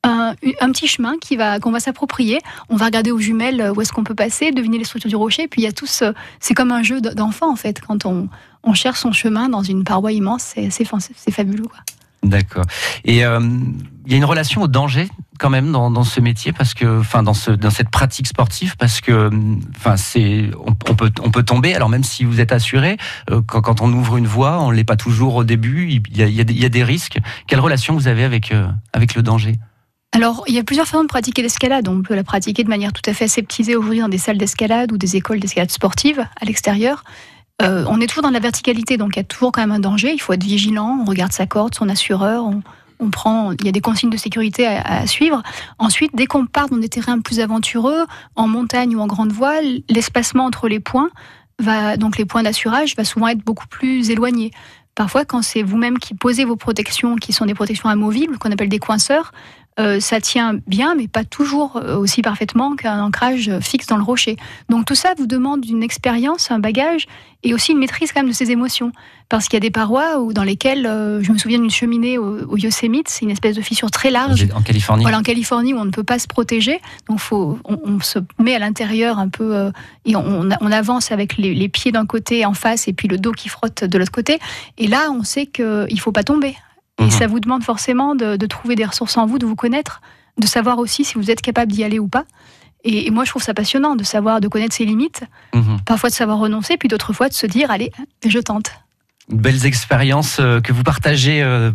un, 0.04 0.36
petit 0.72 0.88
chemin 0.88 1.18
qui 1.20 1.36
va 1.36 1.60
qu'on 1.60 1.72
va 1.72 1.80
s'approprier. 1.80 2.40
On 2.70 2.76
va 2.76 2.86
regarder 2.86 3.12
aux 3.12 3.20
jumelles 3.20 3.72
où 3.76 3.82
est-ce 3.82 3.92
qu'on 3.92 4.04
peut 4.04 4.16
passer, 4.16 4.52
deviner 4.52 4.78
les 4.78 4.84
structures 4.84 5.10
du 5.10 5.16
rocher. 5.16 5.48
Puis 5.48 5.62
il 5.62 5.66
y 5.66 5.68
a 5.68 5.72
tous, 5.72 6.04
c'est 6.40 6.54
comme 6.54 6.72
un 6.72 6.84
jeu 6.84 7.02
d'enfant 7.02 7.52
en 7.52 7.56
fait. 7.56 7.82
Quand 7.82 8.06
on, 8.06 8.30
on, 8.64 8.74
cherche 8.74 9.00
son 9.00 9.12
chemin 9.12 9.50
dans 9.50 9.64
une 9.64 9.84
paroi 9.84 10.12
immense, 10.12 10.56
c'est 10.70 11.32
fabuleux. 11.32 11.68
Quoi. 11.68 11.80
D'accord. 12.24 12.66
Et 13.06 13.24
euh, 13.24 13.40
il 14.06 14.12
y 14.12 14.16
a 14.16 14.18
une 14.18 14.26
relation 14.26 14.62
au 14.62 14.68
danger 14.68 15.08
quand 15.40 15.50
même 15.50 15.72
dans, 15.72 16.04
ce 16.04 16.20
métier 16.20 16.52
parce 16.52 16.74
que, 16.74 17.00
enfin, 17.00 17.22
dans, 17.22 17.34
ce, 17.34 17.52
dans 17.52 17.70
cette 17.70 17.90
pratique 17.90 18.28
sportive 18.28 18.76
parce 18.78 19.02
que, 19.02 19.30
enfin, 19.76 19.98
c'est, 19.98 20.50
on, 20.66 20.74
peut, 20.74 21.12
on 21.22 21.30
peut 21.30 21.44
tomber. 21.44 21.76
Alors 21.76 21.90
même 21.90 22.04
si 22.04 22.24
vous 22.24 22.40
êtes 22.40 22.52
assuré, 22.52 22.98
euh, 23.30 23.42
quand, 23.46 23.82
on 23.82 23.92
ouvre 23.94 24.18
une 24.18 24.28
voie, 24.28 24.60
on 24.62 24.72
l'est 24.72 24.84
pas 24.84 24.96
toujours 24.96 25.36
au 25.36 25.44
début. 25.44 26.02
Il 26.10 26.18
y, 26.18 26.66
a, 26.66 26.70
des 26.70 26.84
risques. 26.84 27.20
Quelle 27.48 27.60
relation 27.60 27.94
vous 27.94 28.08
avez 28.08 28.24
avec 28.24 28.52
euh, 28.52 28.68
avec 28.94 29.14
le 29.14 29.22
danger? 29.22 29.60
Alors, 30.14 30.44
il 30.48 30.56
y 30.56 30.60
a 30.60 30.64
plusieurs 30.64 30.88
façons 30.88 31.04
de 31.04 31.08
pratiquer 31.08 31.44
l'escalade. 31.44 31.88
On 31.88 32.02
peut 32.02 32.16
la 32.16 32.24
pratiquer 32.24 32.64
de 32.64 32.70
manière 32.70 32.94
tout 32.94 33.08
à 33.08 33.14
fait 33.14 33.26
aseptisée 33.26 33.76
aujourd'hui 33.76 34.00
dans 34.00 34.10
des 34.10 34.18
salles 34.18 34.38
d'escalade 34.38 34.92
ou 34.92 34.98
des 34.98 35.16
écoles 35.16 35.40
d'escalade 35.40 35.70
sportive 35.70 36.26
à 36.42 36.46
l'extérieur. 36.46 37.04
Euh, 37.62 37.86
on 37.88 38.00
est 38.00 38.08
toujours 38.08 38.24
dans 38.24 38.30
la 38.30 38.40
verticalité, 38.40 38.98
donc 38.98 39.16
il 39.16 39.20
y 39.20 39.22
a 39.22 39.24
toujours 39.24 39.52
quand 39.52 39.62
même 39.62 39.72
un 39.72 39.80
danger. 39.80 40.14
Il 40.14 40.20
faut 40.20 40.34
être 40.34 40.44
vigilant. 40.44 41.00
On 41.02 41.06
regarde 41.06 41.32
sa 41.32 41.48
corde, 41.48 41.74
son 41.74 41.90
assureur. 41.90 42.46
On, 43.00 43.10
prend, 43.10 43.52
il 43.52 43.66
y 43.66 43.70
a 43.70 43.72
des 43.72 43.82
consignes 43.82 44.10
de 44.10 44.18
sécurité 44.18 44.66
à, 44.66 45.06
suivre. 45.06 45.44
Ensuite, 45.78 46.12
dès 46.16 46.26
qu'on 46.26 46.46
part 46.48 46.68
dans 46.68 46.78
des 46.78 46.90
terrains 46.90 47.20
plus 47.20 47.40
aventureux, 47.40 48.06
en 48.36 48.48
montagne 48.48 48.96
ou 48.96 49.00
en 49.00 49.08
grande 49.08 49.32
voile, 49.32 49.82
l'espacement 49.90 50.46
entre 50.46 50.68
les 50.68 50.80
points 50.80 51.10
va, 51.60 51.98
donc 51.98 52.18
les 52.18 52.26
points 52.26 52.44
d'assurage, 52.44 52.96
va 52.96 53.04
souvent 53.04 53.28
être 53.28 53.44
beaucoup 53.44 53.68
plus 53.68 54.10
éloigné. 54.10 54.52
Parfois, 54.96 55.26
quand 55.26 55.44
c'est 55.44 55.62
vous-même 55.62 56.00
qui 56.00 56.16
posez 56.16 56.44
vos 56.44 56.56
protections, 56.56 57.18
qui 57.18 57.34
sont 57.34 57.46
des 57.46 57.54
protections 57.54 57.88
amovibles, 57.88 58.40
qu'on 58.40 58.52
appelle 58.52 58.70
des 58.70 58.80
coinceurs, 58.80 59.32
euh, 59.80 60.00
ça 60.00 60.20
tient 60.20 60.60
bien, 60.66 60.96
mais 60.96 61.08
pas 61.08 61.24
toujours 61.24 61.78
euh, 61.78 61.98
aussi 61.98 62.24
parfaitement 62.24 62.76
qu'un 62.76 63.00
ancrage 63.00 63.52
fixe 63.62 63.86
dans 63.86 63.98
le 63.98 64.04
rocher. 64.04 64.36
Donc 64.70 64.86
tout 64.86 64.96
ça 64.96 65.14
vous 65.18 65.28
demande 65.28 65.64
une 65.66 65.84
expérience, 65.84 66.50
un 66.50 66.58
bagage 66.58 67.06
et 67.44 67.54
aussi 67.54 67.74
une 67.74 67.78
maîtrise 67.78 68.12
quand 68.12 68.22
même 68.22 68.30
de 68.30 68.36
ses 68.36 68.50
émotions. 68.50 68.92
Parce 69.30 69.46
qu'il 69.46 69.56
y 69.56 69.58
a 69.58 69.62
des 69.62 69.72
parois 69.72 70.20
où, 70.20 70.34
dans 70.34 70.44
lesquelles, 70.44 70.88
euh, 70.88 71.22
je 71.22 71.32
me 71.32 71.38
souviens 71.38 71.60
d'une 71.60 71.70
cheminée 71.70 72.18
au, 72.18 72.58
Yosemite, 72.58 73.10
c'est 73.10 73.26
une 73.26 73.30
espèce 73.30 73.56
de 73.56 73.62
fissure 73.62 73.92
très 73.92 74.10
large. 74.10 74.48
En 74.56 74.62
Californie 74.62 75.04
Voilà, 75.04 75.20
en 75.20 75.22
Californie 75.22 75.74
où 75.74 75.78
on 75.78 75.86
ne 75.86 75.92
peut 75.92 76.04
pas 76.04 76.18
se 76.18 76.28
protéger. 76.28 76.80
Donc 77.08 77.20
faut, 77.20 77.60
on, 77.66 78.00
se 78.00 78.20
met 78.40 78.56
à 78.56 78.60
l'intérieur 78.60 79.20
un 79.20 79.30
peu 79.30 79.72
et 80.06 80.16
on, 80.16 80.50
avance 80.72 81.12
avec 81.12 81.38
les, 81.38 81.70
pieds 81.70 81.92
d'un 81.92 82.06
côté 82.06 82.46
en 82.46 82.54
face 82.54 82.88
et 82.88 82.94
puis 82.94 83.08
le 83.08 83.18
dos 83.18 83.32
qui 83.32 83.50
frotte 83.50 83.84
de 83.84 83.98
l'autre 83.98 84.12
côté. 84.12 84.40
Et 84.78 84.88
là, 84.88 85.12
on 85.12 85.24
sait 85.24 85.46
qu'il 85.46 85.66
ne 85.66 86.00
faut 86.00 86.14
pas 86.14 86.24
tomber. 86.24 86.56
Et 87.00 87.04
mhm. 87.04 87.12
ça 87.12 87.28
vous 87.28 87.40
demande 87.40 87.64
forcément 87.64 88.16
de, 88.16 88.46
trouver 88.46 88.76
des 88.76 88.86
ressources 88.86 89.18
en 89.18 89.26
vous, 89.26 89.40
de 89.40 89.46
vous 89.46 89.56
connaître, 89.56 90.02
de 90.38 90.48
savoir 90.48 90.80
aussi 90.80 91.04
si 91.04 91.16
vous 91.16 91.30
êtes 91.32 91.42
capable 91.42 91.72
d'y 91.72 91.84
aller 91.84 92.00
ou 92.00 92.08
pas. 92.08 92.26
Et, 92.84 93.12
moi, 93.12 93.26
je 93.26 93.32
trouve 93.32 93.44
ça 93.44 93.54
passionnant 93.54 93.96
de 93.96 94.04
savoir, 94.04 94.40
de 94.40 94.48
connaître 94.48 94.74
ses 94.74 94.86
limites, 94.86 95.24
mhm. 95.54 95.82
parfois 95.86 96.10
de 96.10 96.16
savoir 96.16 96.40
renoncer, 96.40 96.78
puis 96.78 96.88
d'autres 96.88 97.14
fois 97.14 97.30
de 97.30 97.34
se 97.34 97.46
dire, 97.46 97.70
allez, 97.72 97.92
je 98.26 98.40
tente. 98.40 98.72
Belles 99.30 99.66
expériences 99.66 100.38
euh, 100.40 100.62
que 100.62 100.72
vous 100.72 100.84
partagez 100.84 101.44
euh, 101.44 101.72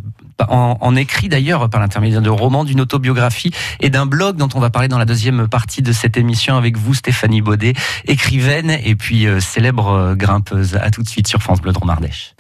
en, 0.49 0.97
écrit 0.97 1.29
d'ailleurs 1.29 1.69
par 1.69 1.81
l'intermédiaire 1.83 2.23
de 2.23 2.31
romans, 2.31 2.65
d'une 2.65 2.81
autobiographie 2.81 3.53
et 3.81 3.91
d'un 3.91 4.07
blog 4.07 4.37
dont 4.37 4.49
on 4.55 4.61
va 4.61 4.71
parler 4.71 4.89
dans 4.89 4.99
la 4.99 5.05
deuxième 5.05 5.47
partie 5.49 5.83
de 5.83 5.93
cette 5.93 6.17
émission 6.17 6.57
avec 6.57 6.79
vous, 6.79 6.95
Stéphanie 6.95 7.43
Baudet, 7.43 7.75
écrivaine 8.07 8.71
et 8.71 8.95
puis 8.95 9.27
euh, 9.27 9.39
célèbre 9.39 10.15
grimpeuse. 10.15 10.77
À 10.77 10.91
tout 10.91 11.03
de 11.03 11.09
suite 11.09 11.29
sur 11.29 11.43
France 11.43 11.61
Bleu 11.61 11.73
Dromardèche. 11.73 12.35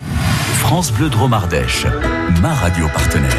France 0.62 0.92
Bleu 0.92 1.10
Dromardèche, 1.10 1.86
ma 2.40 2.54
radio 2.54 2.88
partenaire. 2.88 3.30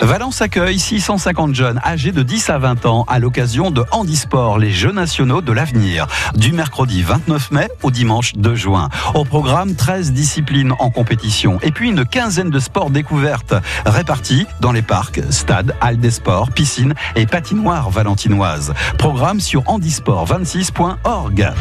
Valence 0.00 0.40
accueille 0.40 0.78
650 0.78 1.54
jeunes 1.54 1.80
âgés 1.84 2.12
de 2.12 2.22
10 2.22 2.48
à 2.50 2.58
20 2.58 2.86
ans 2.86 3.04
à 3.08 3.18
l'occasion 3.18 3.70
de 3.72 3.84
Handisport, 3.90 4.58
les 4.58 4.70
Jeux 4.70 4.92
nationaux 4.92 5.42
de 5.42 5.52
l'avenir, 5.52 6.06
du 6.34 6.52
mercredi 6.52 7.02
29 7.02 7.50
mai 7.50 7.68
au 7.82 7.90
dimanche 7.90 8.34
2 8.36 8.54
juin. 8.54 8.88
Au 9.14 9.24
programme, 9.24 9.74
13 9.74 10.12
disciplines 10.12 10.72
en 10.78 10.88
compétition 10.90 11.58
et 11.62 11.72
puis 11.72 11.90
une 11.90 12.06
quinzaine 12.06 12.50
de 12.50 12.60
sports 12.60 12.90
découvertes 12.90 13.54
répartis 13.84 14.46
dans 14.60 14.72
les 14.72 14.82
parcs, 14.82 15.20
stades, 15.30 15.74
halles 15.80 15.98
des 15.98 16.12
sports, 16.12 16.50
piscines 16.52 16.94
et 17.16 17.26
patinoires 17.26 17.90
valentinoises. 17.90 18.72
Programme 18.98 19.40
sur 19.40 19.62
handisport26.org. 19.64 21.52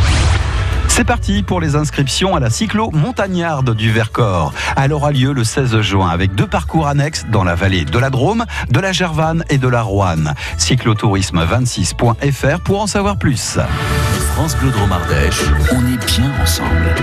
C'est 0.97 1.03
parti 1.03 1.43
pour 1.43 1.61
les 1.61 1.75
inscriptions 1.75 2.35
à 2.35 2.39
la 2.39 2.49
cyclo 2.49 2.89
montagnarde 2.89 3.75
du 3.75 3.91
Vercors. 3.91 4.51
Elle 4.77 4.91
aura 4.91 5.11
lieu 5.11 5.31
le 5.31 5.43
16 5.43 5.81
juin 5.81 6.09
avec 6.09 6.33
deux 6.33 6.47
parcours 6.47 6.87
annexes 6.87 7.27
dans 7.31 7.43
la 7.43 7.53
vallée 7.53 7.85
de 7.85 7.99
la 7.99 8.09
Drôme, 8.09 8.45
de 8.71 8.79
la 8.79 8.93
Gervanne 8.93 9.43
et 9.51 9.59
de 9.59 9.67
la 9.67 9.83
Roanne. 9.83 10.33
Cyclotourisme26.fr 10.57 12.61
pour 12.61 12.81
en 12.81 12.87
savoir 12.87 13.19
plus. 13.19 13.59
France 14.33 14.57
Bleu 14.57 14.71
Drôme 14.71 14.91
Ardèche, 14.91 15.43
on 15.71 15.85
est 15.85 16.03
bien 16.07 16.31
ensemble. 16.41 16.95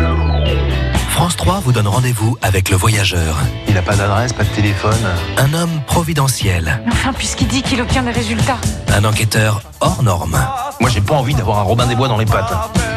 France 1.14 1.36
3 1.36 1.60
vous 1.60 1.70
donne 1.70 1.86
rendez-vous 1.86 2.36
avec 2.42 2.70
le 2.70 2.76
voyageur. 2.76 3.36
Il 3.68 3.74
n'a 3.74 3.82
pas 3.82 3.94
d'adresse, 3.94 4.32
pas 4.32 4.42
de 4.42 4.48
téléphone. 4.48 4.98
Un 5.36 5.54
homme 5.54 5.80
providentiel. 5.86 6.82
Enfin, 6.88 7.12
puisqu'il 7.12 7.46
dit 7.46 7.62
qu'il 7.62 7.80
obtient 7.80 8.02
des 8.02 8.10
résultats. 8.10 8.58
Un 8.88 9.04
enquêteur 9.04 9.62
hors 9.80 10.02
norme. 10.02 10.36
Moi, 10.80 10.90
j'ai 10.90 11.00
pas 11.00 11.14
envie 11.14 11.34
d'avoir 11.36 11.60
un 11.60 11.62
Robin 11.62 11.86
des 11.86 11.94
Bois 11.94 12.08
dans 12.08 12.18
les 12.18 12.26
pattes. 12.26 12.52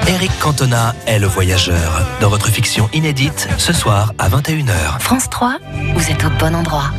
Eric 0.07 0.31
Cantona 0.39 0.95
est 1.05 1.19
le 1.19 1.27
voyageur. 1.27 2.01
Dans 2.19 2.29
votre 2.29 2.47
fiction 2.47 2.89
inédite, 2.91 3.47
ce 3.59 3.71
soir 3.71 4.13
à 4.17 4.29
21h. 4.29 4.99
France 4.99 5.29
3, 5.29 5.59
vous 5.93 6.09
êtes 6.09 6.25
au 6.25 6.31
bon 6.39 6.55
endroit. 6.55 6.89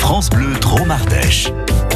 France 0.00 0.30
Bleu 0.30 0.52
Dromardèche. 0.60 1.52
France 1.90 1.91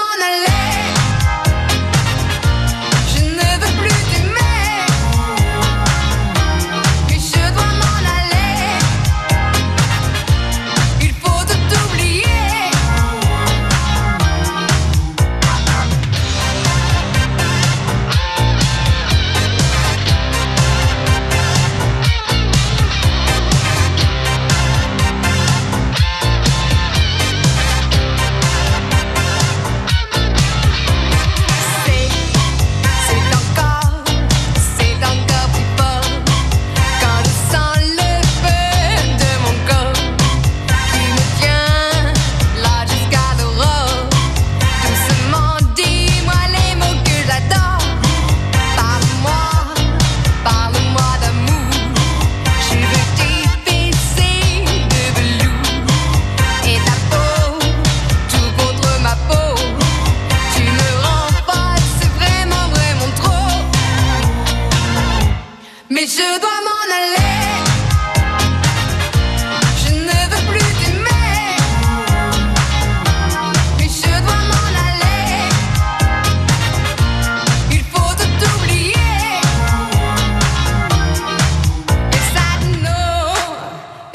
on 0.00 0.18
the 0.18 0.30
leg. 0.46 0.99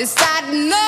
decided 0.05 0.53
no 0.69 0.84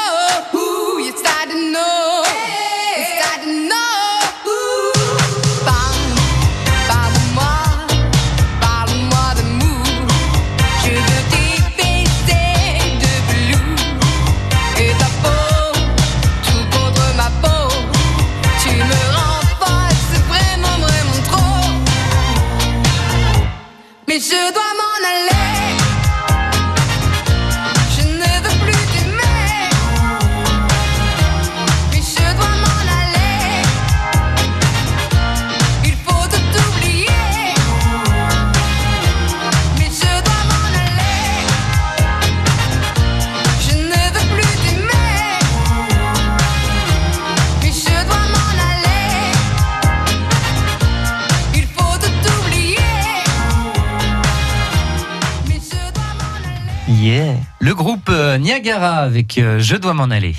Le 57.67 57.75
groupe 57.75 58.07
euh, 58.07 58.37
Niagara 58.37 58.99
avec 58.99 59.37
euh, 59.37 59.59
Je 59.59 59.75
dois 59.75 59.93
m'en 59.93 60.05
aller. 60.05 60.35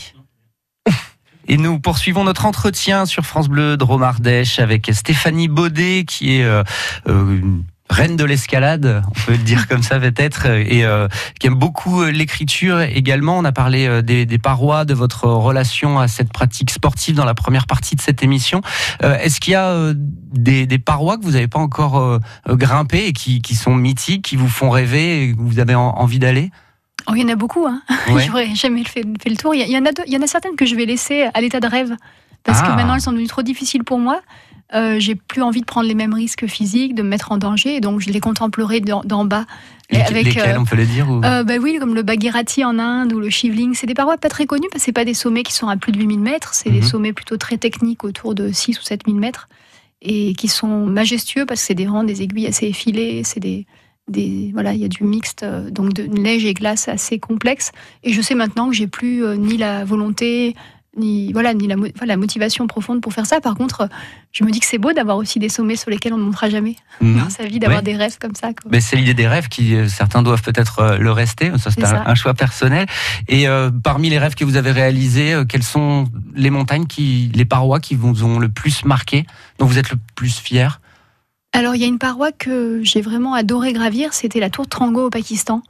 Et 1.47 1.59
nous 1.59 1.79
poursuivons 1.79 2.25
notre 2.25 2.47
entretien 2.47 3.05
sur 3.05 3.27
France 3.27 3.51
Bleu 3.51 3.77
Drôme 3.77 4.03
Ardèche 4.03 4.61
avec 4.61 4.89
Stéphanie 4.95 5.47
Baudet 5.47 6.07
qui 6.09 6.37
est 6.37 6.45
euh, 6.45 6.63
euh, 7.07 7.39
reine 7.91 8.17
de 8.17 8.25
l'escalade, 8.25 9.03
on 9.07 9.27
peut 9.27 9.33
le 9.33 9.45
dire 9.45 9.69
comme 9.69 9.83
ça 9.83 10.01
peut-être, 10.01 10.47
et 10.47 10.85
qui 11.39 11.47
aime 11.47 11.55
beaucoup 11.55 12.05
l'écriture 12.05 12.81
également. 12.81 13.37
On 13.39 13.45
a 13.45 13.53
parlé 13.53 14.03
des, 14.03 14.39
parois, 14.39 14.87
de 14.87 14.95
votre 14.95 15.25
relation 15.25 15.99
à 15.99 16.07
cette 16.07 16.33
pratique 16.33 16.71
sportive 16.71 17.15
dans 17.15 17.25
la 17.27 17.35
première 17.35 17.67
partie 17.67 17.97
de 17.97 18.01
cette 18.03 18.23
émission. 18.23 18.61
Est-ce 19.03 19.41
qu'il 19.41 19.55
y 19.55 19.57
a 19.57 19.93
des, 19.95 20.79
parois 20.79 21.17
que 21.17 21.25
vous 21.25 21.31
n'avez 21.31 21.49
pas 21.49 21.61
encore 21.61 22.21
grimpées 22.47 23.07
et 23.07 23.13
qui, 23.15 23.55
sont 23.55 23.75
mythiques, 23.75 24.27
qui 24.27 24.37
vous 24.37 24.49
font 24.49 24.69
rêver 24.69 25.23
et 25.23 25.35
que 25.35 25.41
vous 25.41 25.59
avez 25.59 25.75
en- 25.75 25.95
envie 25.97 26.19
d'aller? 26.19 26.51
Oh, 27.09 27.15
il 27.15 27.23
y 27.23 27.25
en 27.25 27.29
a 27.29 27.37
beaucoup. 27.37 27.67
Hein. 27.67 27.83
Ouais. 28.13 28.25
J'aurais 28.27 28.55
jamais 28.55 28.85
fait, 28.85 29.03
fait 29.23 29.31
le 29.31 29.37
tour. 29.37 29.55
Il 29.55 29.69
y, 29.69 29.77
en 29.79 29.85
a 29.85 29.93
deux- 29.93 30.03
il 30.07 30.13
y 30.13 30.17
en 30.17 30.23
a 30.23 30.27
certaines 30.27 30.57
que 30.57 30.67
je 30.67 30.75
vais 30.75 30.87
laisser 30.87 31.27
à 31.35 31.41
l'état 31.41 31.61
de 31.61 31.67
rêve. 31.67 31.97
Parce 32.45 32.61
Ah. 32.63 32.67
que 32.69 32.73
maintenant, 32.77 32.95
elles 32.95 33.01
sont 33.01 33.13
devenues 33.13 33.27
trop 33.29 33.43
difficiles 33.43 33.85
pour 33.85 33.99
moi. 33.99 34.21
Euh, 34.75 34.97
j'ai 35.01 35.15
plus 35.15 35.41
envie 35.43 35.61
de 35.61 35.67
prendre 35.67 35.89
les 35.89 35.95
mêmes 35.95 36.13
risques 36.13 36.47
physiques, 36.47 36.95
de 36.95 37.03
me 37.03 37.09
mettre 37.09 37.33
en 37.33 37.39
danger. 37.39 37.77
Et 37.77 37.81
donc, 37.81 38.01
je 38.01 38.11
les 38.11 38.21
contemplerai 38.21 38.81
d'en 38.81 39.25
bas. 39.25 39.47
Les- 39.91 40.01
avec, 40.03 40.27
Lesquels, 40.27 40.57
euh, 40.57 40.61
on 40.61 40.65
peut 40.67 40.77
le 40.77 40.85
dire 40.85 41.09
ou... 41.11 41.23
Euh, 41.25 41.43
bah 41.45 41.55
oui, 41.61 41.79
comme 41.81 41.95
le 41.95 42.03
Bagirati 42.03 42.63
en 42.65 42.79
Inde 42.79 43.13
ou 43.15 43.21
le 43.21 43.31
Shivling. 43.31 43.73
C'est 43.75 43.87
des 43.87 43.95
parois 43.95 44.19
pas 44.19 44.29
très 44.29 44.45
connues 44.45 44.69
parce 44.71 44.83
que 44.83 44.85
c'est 44.85 44.93
pas 44.93 45.07
des 45.07 45.15
sommets 45.15 45.43
qui 45.43 45.55
sont 45.55 45.69
à 45.69 45.79
plus 45.79 45.93
de 45.93 45.99
8000 45.99 46.21
mètres. 46.21 46.51
C'est 46.53 46.69
Mhm. 46.69 46.81
des 46.81 46.83
sommets 46.87 47.13
plutôt 47.15 47.39
très 47.39 47.57
techniques 47.57 48.05
autour 48.05 48.35
de 48.35 48.53
6 48.53 48.79
ou 48.79 48.83
7000 48.83 49.17
mètres 49.17 49.49
et 50.03 50.35
qui 50.35 50.49
sont 50.49 50.85
majestueux 50.87 51.47
parce 51.47 51.61
que 51.63 51.67
c'est 51.69 51.75
des 51.75 51.87
rangs, 51.87 52.05
des 52.05 52.21
aiguilles 52.21 52.47
assez 52.47 52.67
effilées. 52.67 53.23
C'est 53.25 53.41
des, 53.41 53.67
des, 54.09 54.51
voilà, 54.53 54.73
il 54.73 54.81
y 54.81 54.85
a 54.85 54.89
du 54.89 55.05
mixte, 55.05 55.43
euh, 55.43 55.71
donc 55.71 55.93
de 55.93 56.05
neige 56.05 56.45
et 56.45 56.55
glace 56.55 56.89
assez 56.89 57.19
complexe. 57.19 57.73
Et 58.05 58.13
je 58.13 58.21
sais 58.23 58.35
maintenant 58.35 58.69
que 58.69 58.75
j'ai 58.75 58.87
plus 58.87 59.25
euh, 59.25 59.37
ni 59.37 59.57
la 59.57 59.85
volonté, 59.85 60.55
ni, 60.97 61.33
voilà, 61.33 61.55
ni 61.55 61.69
la, 61.69 61.77
la 62.05 62.17
motivation 62.17 62.67
profonde 62.67 63.01
pour 63.01 63.13
faire 63.13 63.27
ça. 63.27 63.41
Par 63.41 63.55
contre, 63.55 63.83
euh, 63.83 63.87
je 64.33 64.43
me 64.43 64.51
dis 64.51 64.59
que 64.59 64.67
c'est 64.67 64.79
beau 64.79 64.93
d'avoir 64.93 65.17
aussi 65.17 65.39
des 65.39 65.49
sommets 65.49 65.77
sur 65.77 65.91
lesquels 65.91 66.13
on 66.13 66.19
ne 66.19 66.25
montera 66.25 66.49
jamais 66.51 66.75
Mhm. 67.01 67.19
dans 67.21 67.31
sa 67.31 67.45
vie, 67.45 67.61
d'avoir 67.61 67.81
Ouais. 67.81 67.85
des 67.85 67.95
rêves 67.97 68.19
comme 68.19 68.35
ça. 68.35 68.49
quoi. 68.49 68.69
Mais 68.73 68.81
c'est 68.81 68.97
l'idée 68.97 69.15
des 69.15 69.29
rêves 69.29 69.47
qui 69.49 69.77
certains 69.89 70.23
doivent 70.23 70.43
peut-être 70.43 70.97
le 70.99 71.13
rester. 71.13 71.53
Ça 71.59 71.71
c'est 71.71 71.85
un, 71.85 72.15
choix 72.17 72.35
personnel. 72.35 72.87
Et 73.29 73.47
euh, 73.47 73.71
parmi 73.71 74.11
les 74.11 74.19
rêves 74.19 74.35
que 74.35 74.45
vous 74.45 74.57
avez 74.57 74.73
réalisés, 74.73 75.35
euh, 75.35 75.45
quelles 75.45 75.63
sont 75.63 76.09
les 76.35 76.51
montagnes 76.51 76.87
qui, 76.87 77.31
les 77.33 77.45
parois 77.45 77.79
qui 77.79 77.95
vous 77.95 78.25
ont 78.25 78.41
le 78.41 78.49
plus 78.49 78.85
marqué, 78.85 79.25
dont 79.61 79.67
vous 79.67 79.79
êtes 79.79 79.91
le 79.91 79.99
plus 80.17 80.37
fier? 80.39 80.81
Alors, 81.53 81.75
il 81.75 81.81
y 81.81 81.85
a 81.85 81.89
une 81.89 81.99
paroi 81.99 82.31
que 82.33 82.81
j'ai 82.83 83.01
vraiment 83.01 83.35
adoré 83.35 83.73
gravir, 83.73 84.13
c'était 84.13 84.41
la 84.41 84.51
tour 84.51 84.67
Trango 84.69 85.07
au 85.07 85.11
Pakistan. 85.11 85.63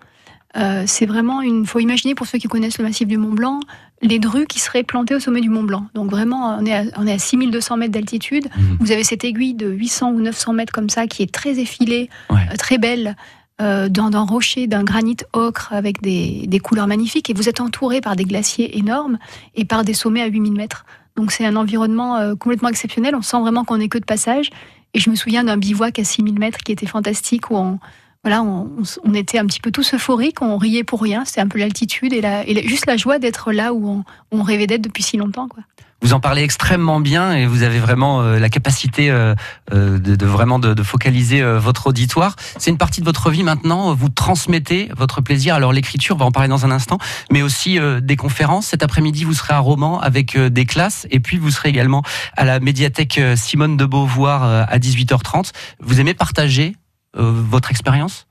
Euh, 0.57 0.85
c'est 0.87 1.07
vraiment 1.07 1.41
une. 1.43 1.67
faut 1.67 1.79
imaginer 1.79 2.15
pour 2.15 2.27
ceux 2.27 2.39
qui 2.39 2.49
connaissent 2.49 2.79
le 2.79 2.85
massif 2.85 3.07
du 3.07 3.17
Mont 3.19 3.33
Blanc, 3.33 3.61
les 4.03 4.19
drues 4.19 4.47
qui 4.47 4.59
seraient 4.59 4.83
plantées 4.83 5.15
au 5.15 5.21
sommet 5.21 5.41
du 5.41 5.51
Mont 5.51 5.63
Blanc. 5.63 5.87
Donc 5.95 6.11
vraiment, 6.11 6.57
on 6.59 6.65
est 6.65 6.75
à, 6.75 6.83
on 6.97 7.07
est 7.07 7.13
à 7.13 7.19
6200 7.19 7.77
mètres 7.77 7.93
d'altitude. 7.93 8.49
Mhm. 8.57 8.79
Vous 8.81 8.91
avez 8.91 9.05
cette 9.05 9.25
aiguille 9.25 9.55
de 9.55 9.69
800 9.69 10.11
ou 10.13 10.21
900 10.21 10.55
mètres 10.55 10.73
comme 10.73 10.89
ça, 10.89 11.07
qui 11.07 11.23
est 11.23 11.33
très 11.33 11.59
effilée, 11.61 12.09
Ouais. 12.31 12.39
euh, 12.51 12.57
très 12.57 12.79
belle, 12.79 13.15
euh, 13.61 13.89
dans 13.89 14.11
d'un 14.11 14.23
rocher, 14.25 14.67
d'un 14.67 14.85
granit 14.85 15.17
ocre 15.33 15.73
avec 15.73 16.01
des, 16.03 16.47
des 16.49 16.59
couleurs 16.61 16.87
magnifiques. 16.87 17.29
Et 17.31 17.35
vous 17.35 17.49
êtes 17.49 17.61
entouré 17.61 18.01
par 18.01 18.17
des 18.17 18.25
glaciers 18.25 18.79
énormes 18.79 19.19
et 19.55 19.65
par 19.65 19.85
des 19.85 19.95
sommets 19.95 20.23
à 20.23 20.27
8000 20.27 20.55
mètres. 20.55 20.87
Donc 21.17 21.31
c'est 21.31 21.45
un 21.45 21.57
environnement 21.57 22.35
complètement 22.37 22.69
exceptionnel. 22.69 23.15
On 23.17 23.23
sent 23.23 23.41
vraiment 23.41 23.65
qu'on 23.65 23.79
n'est 23.79 23.89
que 23.89 23.99
de 23.99 24.05
passage. 24.05 24.51
Et 24.95 25.01
je 25.01 25.11
me 25.11 25.17
souviens 25.17 25.45
d'un 25.45 25.57
bivouac 25.57 25.99
à 25.99 26.05
6000 26.05 26.39
mètres 26.39 26.59
qui 26.59 26.73
était 26.73 26.87
fantastique, 26.87 27.51
où 27.51 27.57
on, 27.57 27.79
voilà, 28.25 28.43
on, 28.43 29.15
était 29.15 29.39
un 29.39 29.47
petit 29.47 29.61
peu 29.61 29.71
tous 29.71 29.95
euphoriques, 29.95 30.43
on 30.43 30.57
riait 30.57 30.85
pour 30.85 31.01
rien. 31.03 31.25
C'était 31.25 31.41
un 31.41 31.49
peu 31.49 31.59
l'altitude 31.59 32.13
et, 32.13 32.21
la, 32.21 32.47
et 32.47 32.55
la- 32.55 32.63
juste 32.63 32.87
la 32.87 32.97
joie 32.97 33.19
d'être 33.19 33.53
là 33.53 33.73
où 33.73 33.89
on, 33.89 34.05
on 34.33 34.43
rêvait 34.43 34.67
d'être 34.67 34.83
depuis 34.83 35.03
si 35.03 35.17
longtemps. 35.17 35.49
Quoi. 35.49 35.63
Vous 36.01 36.13
en 36.13 36.21
parlez 36.21 36.43
extrêmement 36.43 37.01
bien 37.01 37.33
et 37.33 37.47
vous 37.47 37.65
avez 37.65 37.81
vraiment 37.81 38.23
euh, 38.23 38.39
la 38.39 38.49
capacité 38.49 39.11
euh, 39.11 39.35
euh, 39.73 39.99
de, 39.99 40.15
de 40.15 40.27
vraiment 40.27 40.61
de, 40.61 40.73
de 40.73 40.83
focaliser 40.85 41.43
euh, 41.43 41.59
votre 41.59 41.89
auditoire. 41.89 42.37
C'est 42.57 42.71
une 42.71 42.79
partie 42.79 43.01
de 43.01 43.05
votre 43.05 43.31
vie 43.31 43.43
maintenant. 43.43 43.93
Vous 43.95 44.09
transmettez 44.09 44.91
votre 44.97 45.21
plaisir. 45.21 45.57
Alors 45.57 45.73
l'écriture, 45.73 46.15
on 46.15 46.19
va 46.21 46.25
en 46.27 46.31
parler 46.31 46.49
dans 46.49 46.65
un 46.65 46.71
instant, 46.71 46.99
mais 47.33 47.43
aussi 47.43 47.81
euh, 47.81 48.01
des 48.01 48.15
conférences. 48.15 48.69
Cet 48.69 48.85
après-midi, 48.85 49.25
vous 49.25 49.35
serez 49.35 49.55
à 49.55 49.59
Romans 49.59 49.99
avec 50.01 50.37
euh, 50.37 50.51
des 50.51 50.67
classes 50.67 51.09
et 51.11 51.19
puis 51.19 51.37
vous 51.37 51.51
serez 51.51 51.71
également 51.71 52.05
à 52.37 52.45
la 52.45 52.61
médiathèque 52.61 53.21
Simone 53.35 53.77
de 53.77 53.85
Beauvoir 53.85 54.45
à 54.45 54.79
18h30. 54.79 55.51
Vous 55.81 56.01
aimez 56.01 56.15
partager 56.15 56.77
votre 57.15 57.71
expérience? 57.73 58.28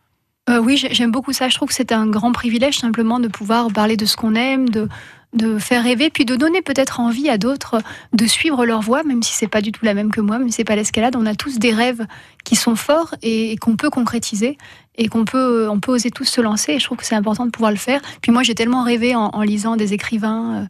Euh, 0.50 0.60
oui, 0.60 0.78
j'ai- 0.78 0.94
j'aime 0.94 1.12
beaucoup 1.12 1.34
ça. 1.34 1.50
Je 1.50 1.56
trouve 1.56 1.70
que 1.70 1.74
c'est 1.76 1.92
un 1.92 2.08
grand 2.08 2.32
privilège 2.32 2.80
simplement 2.80 3.20
de 3.20 3.28
pouvoir 3.28 3.68
parler 3.72 3.98
de 3.98 4.06
ce 4.06 4.16
qu'on 4.16 4.34
aime, 4.36 4.70
de, 4.70 4.88
de 5.34 5.60
faire 5.60 5.84
rêver, 5.84 6.10
puis 6.10 6.24
de 6.24 6.36
donner 6.36 6.62
peut-être 6.62 7.00
envie 7.02 7.30
à 7.30 7.38
d'autres 7.38 7.82
de 8.14 8.26
suivre 8.26 8.66
leur 8.66 8.82
voie, 8.82 9.04
même 9.04 9.22
si 9.24 9.34
c'est 9.34 9.48
pas 9.50 9.62
du 9.62 9.72
tout 9.74 9.84
la 9.84 9.94
même 9.94 10.10
que 10.12 10.22
moi, 10.22 10.40
même 10.40 10.48
si 10.50 10.56
c'est 10.58 10.64
pas 10.64 10.76
l'escalade. 10.78 11.16
On 11.18 11.26
a 11.26 11.36
tous 11.36 11.60
des 11.60 11.74
rêves 11.74 12.06
qui 12.46 12.56
sont 12.56 12.76
forts 12.76 13.14
et, 13.22 13.58
qu'on 13.58 13.76
peut 13.76 13.90
concrétiser 13.90 14.58
et 14.96 15.10
qu'on 15.10 15.26
peut, 15.26 15.68
on 15.70 15.80
peut 15.82 15.92
oser 15.92 16.12
tous 16.12 16.26
se 16.26 16.40
lancer. 16.40 16.74
Et 16.74 16.80
je 16.80 16.86
trouve 16.86 16.98
que 16.98 17.06
c'est 17.06 17.16
important 17.16 17.46
de 17.46 17.52
pouvoir 17.52 17.72
le 17.72 17.78
faire. 17.78 18.02
Puis 18.22 18.32
moi, 18.32 18.44
j'ai 18.44 18.56
tellement 18.56 18.84
rêvé 18.84 19.16
en, 19.16 19.42
lisant 19.42 19.76
des 19.76 19.94
écrivains 19.94 20.68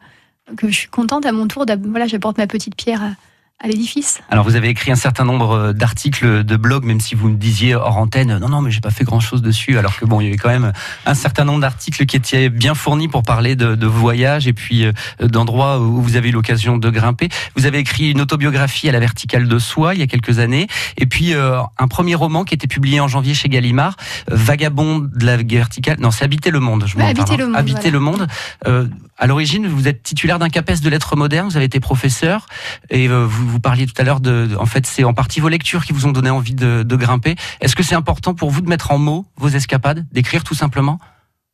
euh, 0.49 0.55
que 0.55 0.67
je 0.69 0.75
suis 0.75 0.89
contente 0.89 1.25
à 1.25 1.31
mon 1.31 1.47
tour. 1.47 1.65
Voilà, 1.85 2.07
j'apporte 2.07 2.37
ma 2.39 2.47
petite 2.47 2.75
pierre 2.75 3.03
à, 3.03 3.09
à 3.59 3.67
l'édifice. 3.67 4.19
Alors 4.29 4.45
vous 4.45 4.55
avez 4.55 4.69
écrit 4.69 4.91
un 4.91 4.95
certain 4.95 5.25
nombre 5.25 5.51
euh, 5.51 5.73
d'articles 5.73 6.43
de 6.43 6.55
blog, 6.57 6.83
même 6.83 6.99
si 6.99 7.15
vous 7.15 7.29
me 7.29 7.37
disiez 7.37 7.73
hors 7.73 7.97
antenne, 7.97 8.37
non 8.37 8.49
non 8.49 8.61
mais 8.61 8.69
j'ai 8.69 8.81
pas 8.81 8.91
fait 8.91 9.03
grand 9.03 9.19
chose 9.19 9.41
dessus, 9.41 9.79
alors 9.79 9.97
que 9.97 10.05
bon 10.05 10.21
il 10.21 10.25
y 10.25 10.27
avait 10.27 10.37
quand 10.37 10.49
même 10.49 10.73
un 11.07 11.13
certain 11.15 11.43
nombre 11.43 11.61
d'articles 11.61 12.05
qui 12.05 12.15
étaient 12.15 12.49
bien 12.49 12.75
fournis 12.75 13.07
pour 13.07 13.23
parler 13.23 13.55
de, 13.55 13.73
de 13.73 13.87
voyages 13.87 14.47
et 14.47 14.53
puis 14.53 14.85
euh, 14.85 14.91
d'endroits 15.19 15.79
où 15.79 16.01
vous 16.01 16.15
avez 16.15 16.29
eu 16.29 16.31
l'occasion 16.31 16.77
de 16.77 16.89
grimper. 16.91 17.29
Vous 17.55 17.65
avez 17.65 17.79
écrit 17.79 18.11
une 18.11 18.21
autobiographie 18.21 18.89
à 18.89 18.91
la 18.91 18.99
verticale 18.99 19.47
de 19.47 19.59
soi 19.59 19.95
il 19.95 19.99
y 20.01 20.03
a 20.03 20.07
quelques 20.07 20.37
années, 20.37 20.67
et 20.97 21.07
puis 21.07 21.33
euh, 21.33 21.59
un 21.79 21.87
premier 21.87 22.13
roman 22.13 22.43
qui 22.43 22.53
était 22.53 22.67
publié 22.67 22.99
en 22.99 23.07
janvier 23.07 23.33
chez 23.33 23.49
Gallimard, 23.49 23.95
euh, 24.31 24.35
Vagabond 24.35 24.99
de 24.99 25.25
la 25.25 25.35
verticale. 25.37 25.99
Non 25.99 26.11
c'est 26.11 26.25
Habiter 26.25 26.51
le 26.51 26.59
monde. 26.59 26.83
Je 26.85 26.97
m'en 26.97 27.05
Habiter 27.05 27.23
parle. 27.25 27.39
le 27.39 27.45
monde, 27.47 27.55
Habiter 27.55 27.89
voilà. 27.89 27.91
le 27.91 27.99
monde. 27.99 28.27
Euh, 28.67 28.85
à 29.19 29.25
l'origine, 29.25 29.65
vous 29.67 29.87
êtes 29.87 30.03
titulaire 30.03 30.37
d'un 30.37 30.49
CAPES 30.49 30.79
de 30.83 30.89
lettres 30.89 31.15
modernes, 31.15 31.47
vous 31.49 31.55
avez 31.57 31.65
été 31.65 31.79
professeur, 31.79 32.45
et 32.91 33.09
euh, 33.09 33.25
vous, 33.27 33.46
vous 33.47 33.59
parliez 33.59 33.85
tout 33.85 33.93
à 33.97 34.03
l'heure 34.03 34.19
de, 34.19 34.49
en 34.59 34.65
fait, 34.65 34.85
c'est 34.85 35.03
en 35.03 35.13
partie 35.13 35.39
vos 35.39 35.49
lectures 35.49 35.85
qui 35.85 35.93
vous 35.93 36.05
ont 36.05 36.11
donné 36.11 36.29
envie 36.29 36.55
de, 36.55 36.83
grimper. 36.95 37.35
Est-ce 37.61 37.75
que 37.75 37.83
c'est 37.83 37.95
important 37.95 38.33
pour 38.33 38.49
vous 38.49 38.61
de 38.61 38.69
mettre 38.69 38.91
en 38.91 38.97
mots 38.97 39.25
vos 39.35 39.49
escapades, 39.49 40.05
d'écrire 40.11 40.43
tout 40.43 40.55
simplement? 40.55 40.99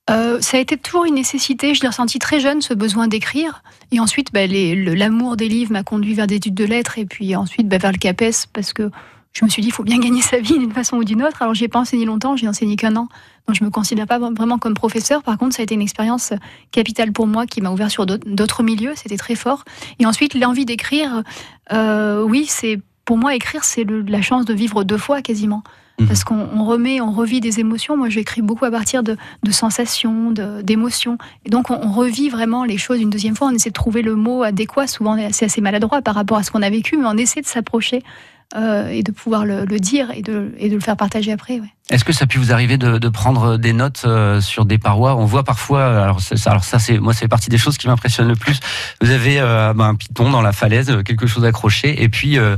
Euh, 0.10 0.40
ça 0.42 0.58
a 0.58 0.60
été 0.60 0.78
toujours 0.78 1.06
une 1.06 1.16
nécessité. 1.16 1.76
Je 1.76 1.82
l'ai 1.82 1.88
ressenti 1.88 2.20
très 2.20 2.40
jeune, 2.40 2.62
ce 2.62 2.74
besoin 2.74 3.08
d'écrire. 3.08 3.64
Et 3.92 4.00
ensuite, 4.00 4.34
bah, 4.34 4.48
l'amour 4.48 5.38
des 5.38 5.48
livres 5.48 5.72
m'a 5.72 5.84
conduit 5.84 6.14
vers 6.14 6.28
des 6.28 6.36
études 6.36 6.56
de 6.56 6.66
lettres 6.66 6.98
et 6.98 7.06
puis 7.06 7.36
ensuite 7.36 7.68
bah, 7.68 7.78
vers 7.78 7.92
le 7.92 7.98
CAPES 7.98 8.48
parce 8.52 8.74
que 8.74 8.90
je 9.36 9.44
me 9.46 9.50
suis 9.50 9.62
dit, 9.64 9.70
il 9.70 9.72
faut 9.72 9.84
bien 9.84 9.98
gagner 10.00 10.22
sa 10.22 10.38
vie 10.40 10.60
d'une 10.60 10.72
façon 10.72 10.98
ou 10.98 11.04
d'une 11.04 11.24
autre. 11.24 11.42
Alors, 11.42 11.56
j'ai 11.56 11.68
pas 11.68 11.80
enseigné 11.80 12.06
longtemps, 12.06 12.36
j'ai 12.36 12.48
enseigné 12.48 12.76
qu'un 12.76 12.96
an. 12.96 13.08
Donc, 13.48 13.56
je 13.58 13.64
me 13.64 13.72
considère 13.72 14.06
pas 14.06 14.20
vraiment 14.20 14.60
comme 14.60 14.76
professeur. 14.76 15.24
Par 15.24 15.38
contre, 15.40 15.56
ça 15.56 15.62
a 15.62 15.64
été 15.64 15.74
une 15.74 15.82
expérience 15.82 16.34
capitale 16.72 17.12
pour 17.12 17.26
moi 17.26 17.48
qui 17.48 17.60
m'a 17.62 17.72
ouvert 17.72 17.90
sur 17.90 18.06
d'autres- 18.06 18.62
milieux. 18.64 18.94
C'était 18.96 19.18
très 19.18 19.36
fort. 19.36 19.64
Et 20.00 20.06
ensuite, 20.06 20.36
l'envie 20.36 20.66
d'écrire, 20.66 21.24
euh, 21.72 22.22
oui, 22.24 22.46
c'est 22.48 22.80
pour 23.06 23.18
moi, 23.18 23.34
écrire, 23.36 23.64
c'est 23.64 23.86
la 23.86 24.22
chance 24.22 24.46
de 24.46 24.54
vivre 24.54 24.84
deux 24.84 24.98
fois 25.00 25.22
quasiment. 25.24 25.64
Mhm. 26.00 26.08
Parce 26.08 26.24
qu'on 26.24 26.48
on 26.54 26.64
remet, 26.64 27.02
on 27.02 27.12
revit 27.12 27.40
des 27.42 27.60
émotions. 27.60 27.98
Moi, 27.98 28.10
j'écris 28.10 28.42
beaucoup 28.44 28.66
à 28.66 28.72
partir 28.72 29.02
de, 29.04 29.18
de 29.44 29.52
sensations, 29.52 30.30
de- 30.32 30.62
d'émotions. 30.62 31.18
Et 31.46 31.50
donc, 31.50 31.72
on, 31.72 31.80
on 31.82 31.92
revit 31.92 32.30
vraiment 32.30 32.64
les 32.66 32.78
choses 32.78 33.02
une 33.02 33.10
deuxième 33.10 33.36
fois. 33.36 33.48
On 33.48 33.52
essaie 33.52 33.70
de 33.70 33.74
trouver 33.74 34.04
le 34.04 34.16
mot 34.16 34.44
adéquat. 34.44 34.86
Souvent, 34.88 35.18
c'est 35.32 35.46
assez 35.46 35.60
maladroit 35.62 36.02
par 36.04 36.14
rapport 36.16 36.38
à 36.38 36.44
ce 36.44 36.52
qu'on 36.52 36.62
a 36.62 36.70
vécu, 36.70 36.98
mais 36.98 37.06
on 37.08 37.18
essaie 37.18 37.42
de 37.42 37.48
s'approcher 37.48 38.04
euh, 38.56 38.88
et 38.90 39.04
de 39.04 39.12
pouvoir 39.12 39.46
le, 39.46 39.66
le 39.66 39.80
dire 39.80 40.12
et 40.14 40.22
de, 40.22 40.54
et 40.58 40.70
de 40.70 40.76
le 40.76 40.82
faire 40.82 40.98
partager 40.98 41.32
après. 41.32 41.60
ouais. 41.60 41.68
Est-ce 41.90 42.06
que 42.06 42.14
ça 42.14 42.24
a 42.24 42.28
pu 42.28 42.38
vous 42.38 42.54
arriver 42.54 42.78
de, 42.78 42.98
de 42.98 43.10
prendre 43.10 43.58
des 43.58 43.74
notes 43.74 44.04
euh, 44.06 44.40
sur 44.40 44.64
des 44.66 44.78
parois? 44.78 45.16
On 45.18 45.26
voit 45.26 45.44
parfois, 45.44 45.80
euh, 45.80 46.04
alors, 46.04 46.22
c'est- 46.22 46.38
ça- 46.38 46.52
alors 46.52 46.64
ça, 46.64 46.80
c'est 46.80 46.98
moi, 46.98 47.14
c'est 47.14 47.28
partie 47.28 47.50
des 47.50 47.58
choses 47.58 47.78
qui 47.78 47.88
m'impressionnent 47.88 48.30
le 48.30 48.36
plus. 48.38 48.60
Vous 49.02 49.12
avez 49.12 49.40
euh, 49.42 49.74
ben, 49.74 49.90
un 49.90 49.96
piton 49.96 50.30
dans 50.30 50.42
la 50.42 50.54
falaise, 50.54 50.96
quelque 51.04 51.28
chose 51.28 51.44
accroché, 51.44 52.02
et 52.02 52.08
puis 52.10 52.38
une, 52.38 52.58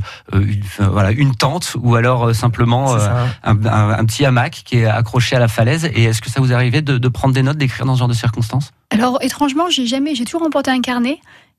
voilà 0.78 1.10
une 1.10 1.34
tente, 1.34 1.76
ou 1.80 1.96
alors 1.96 2.28
euh, 2.28 2.32
simplement 2.34 2.94
euh, 2.94 3.08
un, 3.42 3.66
un- 3.66 3.90
un 3.98 4.04
petit 4.04 4.24
hamac 4.24 4.62
qui 4.64 4.78
est 4.78 4.86
accroché 4.86 5.34
à 5.34 5.40
la 5.40 5.48
falaise. 5.48 5.86
Et 5.94 6.04
est-ce 6.04 6.22
que 6.22 6.30
ça 6.30 6.40
vous 6.40 6.52
arrivé 6.52 6.80
de, 6.82 6.98
de 6.98 7.08
prendre 7.08 7.34
des 7.34 7.42
notes, 7.42 7.58
d'écrire 7.58 7.84
dans 7.84 7.94
ce 7.94 7.98
genre 7.98 8.08
de 8.08 8.14
circonstances? 8.14 8.70
Alors 8.90 9.18
étrangement, 9.22 9.68
j'ai 9.70 9.86
jamais, 9.86 10.14
j'ai 10.14 10.24
toujours 10.24 10.42
emporté 10.46 10.70
un 10.70 10.80
carnet 10.80 11.18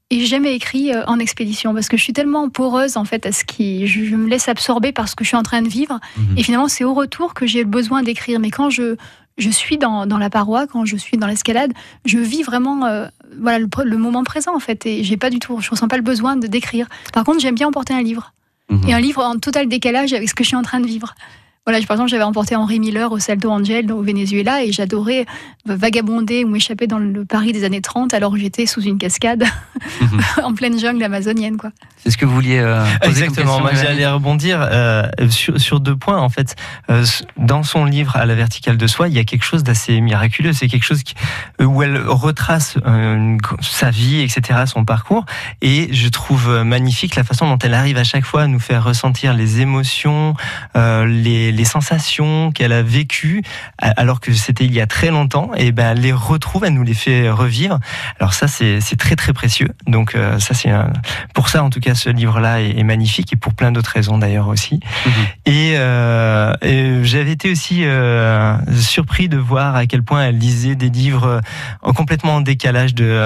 et 0.10 0.20
j'ai 0.22 0.26
jamais 0.26 0.56
écrit 0.56 0.94
euh, 0.94 1.04
en 1.08 1.20
expédition 1.20 1.74
parce 1.74 1.90
que 1.90 1.98
je 1.98 2.04
suis 2.04 2.14
tellement 2.14 2.50
poreuse 2.50 2.96
en 2.98 3.04
fait 3.06 3.26
à 3.26 3.32
ce 3.32 3.44
qui, 3.44 3.88
je, 3.88 4.16
me 4.16 4.28
laisse 4.30 4.48
absorber 4.48 4.92
par 4.92 5.08
ce 5.10 5.16
que 5.16 5.24
je 5.24 5.30
suis 5.30 5.38
en 5.38 5.44
train 5.44 5.62
de 5.62 5.68
vivre 5.68 6.00
Mhm. 6.18 6.38
et 6.38 6.44
finalement 6.44 6.68
c'est 6.68 6.84
au 6.84 6.94
retour 6.94 7.34
que 7.34 7.46
j'ai 7.46 7.60
le 7.64 7.70
besoin 7.70 8.04
d'écrire. 8.04 8.40
Mais 8.40 8.52
quand 8.52 8.70
je 8.70 8.96
je 9.38 9.52
suis 9.52 9.78
dans, 9.78 10.08
dans 10.08 10.18
la 10.18 10.32
paroi, 10.32 10.66
quand 10.66 10.84
je 10.86 10.98
suis 10.98 11.16
dans 11.16 11.28
l'escalade, 11.28 11.72
je 12.06 12.18
vis 12.18 12.42
vraiment 12.42 12.86
euh, 12.86 13.06
voilà 13.40 13.60
le, 13.60 13.68
le 13.84 13.98
moment 13.98 14.24
présent 14.24 14.56
en 14.56 14.60
fait 14.60 14.86
et 14.88 15.04
j'ai 15.04 15.16
pas 15.18 15.30
du 15.30 15.38
tout, 15.38 15.60
je 15.62 15.70
ressens 15.70 15.88
pas 15.88 15.98
le 15.98 16.02
besoin 16.04 16.36
de 16.38 16.48
d'écrire. 16.48 16.88
Par 17.14 17.24
contre, 17.24 17.40
j'aime 17.40 17.54
bien 17.56 17.68
emporter 17.68 17.94
un 17.94 18.02
livre 18.02 18.34
Mhm. 18.70 18.90
et 18.90 18.94
un 18.94 19.00
livre 19.00 19.24
en 19.24 19.38
total 19.38 19.70
décalage 19.70 20.12
avec 20.14 20.28
ce 20.28 20.34
que 20.34 20.44
je 20.44 20.48
suis 20.50 20.58
en 20.58 20.62
train 20.64 20.80
de 20.82 20.88
vivre. 20.88 21.14
Voilà, 21.68 21.86
par 21.86 21.96
exemple, 21.96 22.10
j'avais 22.10 22.24
emporté 22.24 22.56
Henri 22.56 22.80
Miller 22.80 23.12
au 23.12 23.20
Salto 23.20 23.52
Angel 23.52 23.92
au 23.92 24.02
Venezuela 24.02 24.64
et 24.64 24.72
j'adorais 24.72 25.26
vagabonder 25.66 26.46
ou 26.46 26.48
m'échapper 26.48 26.88
dans 26.88 26.98
le 26.98 27.26
Paris 27.26 27.52
des 27.52 27.66
années 27.66 27.82
30 27.82 28.14
alors 28.14 28.32
que 28.32 28.40
j'étais 28.40 28.66
sous 28.66 28.82
une 28.82 28.98
cascade 28.98 29.44
Mhm. 30.02 30.22
en 30.44 30.54
pleine 30.54 30.80
jungle 30.80 31.04
amazonienne. 31.04 31.58
Quoi. 31.58 31.72
C'est 31.98 32.12
ce 32.12 32.18
que 32.18 32.26
vous 32.26 32.34
vouliez 32.34 32.60
euh, 32.60 32.84
poser 32.84 33.00
comme 33.00 33.10
Exactement. 33.10 33.46
question, 33.46 33.60
Moi, 33.62 33.72
j'allais 33.74 34.08
rebondir 34.08 34.60
euh, 34.62 35.04
sur, 35.30 35.60
sur 35.60 35.80
deux 35.80 35.96
points. 35.96 36.20
En 36.20 36.30
fait, 36.30 36.56
Euh, 36.90 37.04
dans 37.38 37.64
son 37.64 37.84
livre 37.86 38.16
à 38.16 38.26
la 38.26 38.34
verticale 38.36 38.78
de 38.78 38.88
soi, 38.88 39.10
il 39.10 39.14
y 39.14 39.20
a 39.20 39.24
quelque 39.26 39.44
chose 39.44 39.64
d'assez 39.64 40.00
miraculeux. 40.00 40.54
C'est 40.54 40.68
quelque 40.68 40.86
chose 40.86 41.04
qui, 41.04 41.16
euh, 41.62 41.66
où 41.66 41.84
elle 41.84 41.98
retrace 41.98 42.78
euh, 42.86 43.16
une 43.16 43.38
sa 43.62 43.90
vie, 43.90 44.22
etc., 44.22 44.62
son 44.68 44.86
parcours. 44.86 45.26
Et 45.62 45.90
je 45.94 46.08
trouve 46.08 46.64
magnifique 46.64 47.16
la 47.16 47.24
façon 47.26 47.48
dont 47.50 47.58
elle 47.58 47.74
arrive 47.74 47.98
à 47.98 48.04
chaque 48.06 48.24
fois 48.26 48.44
à 48.44 48.48
nous 48.48 48.60
faire 48.60 48.84
ressentir 48.86 49.34
les 49.34 49.60
émotions, 49.60 50.34
euh, 50.78 51.06
les, 51.06 51.52
les 51.58 51.66
sensations 51.66 52.52
qu'elle 52.52 52.72
a 52.72 52.82
vécues, 52.82 53.44
alors 53.80 54.20
que 54.20 54.32
c'était 54.34 54.66
il 54.66 54.74
y 54.74 54.82
a 54.82 54.88
très 54.88 55.10
longtemps. 55.10 55.52
Et 55.58 55.72
ben, 55.72 55.92
elle 55.92 56.02
les 56.02 56.14
retrouve, 56.14 56.64
elle 56.64 56.74
nous 56.74 56.84
les 56.84 56.94
fait 56.94 57.30
revivre. 57.30 57.80
Alors 58.20 58.34
ça, 58.34 58.48
c'est 58.48 58.80
très 58.98 59.16
très 59.16 59.34
précieux. 59.34 59.70
Donc 59.88 60.16
euh, 60.16 60.40
ça, 60.40 60.54
c'est 60.54 60.72
pour 61.34 61.50
ça, 61.50 61.64
en 61.64 61.70
tout 61.70 61.80
cas, 61.80 61.96
ce 61.96 62.10
livre-là 62.10 62.62
est, 62.62 62.78
est 62.78 62.84
magnifique 62.84 63.34
et 63.34 63.36
pour 63.36 63.54
plein 63.54 63.72
d'autres 63.72 63.92
raisons 63.92 64.18
d'ailleurs 64.18 64.48
aussi. 64.48 64.80
Mhm. 65.06 65.12
Et, 65.46 65.74
euh, 65.78 66.54
et 66.62 67.04
j'avais 67.04 67.32
été 67.32 67.52
aussi 67.52 67.84
euh, 67.84 68.56
surpris 68.76 69.28
de 69.28 69.38
voir 69.38 69.76
à 69.76 69.86
quel 69.86 70.04
point 70.04 70.24
elle 70.26 70.38
lisait 70.38 70.76
des 70.76 70.90
livres 70.90 71.42
complètement 71.82 72.36
en 72.36 72.42
décalage. 72.42 72.94
De, 72.94 73.20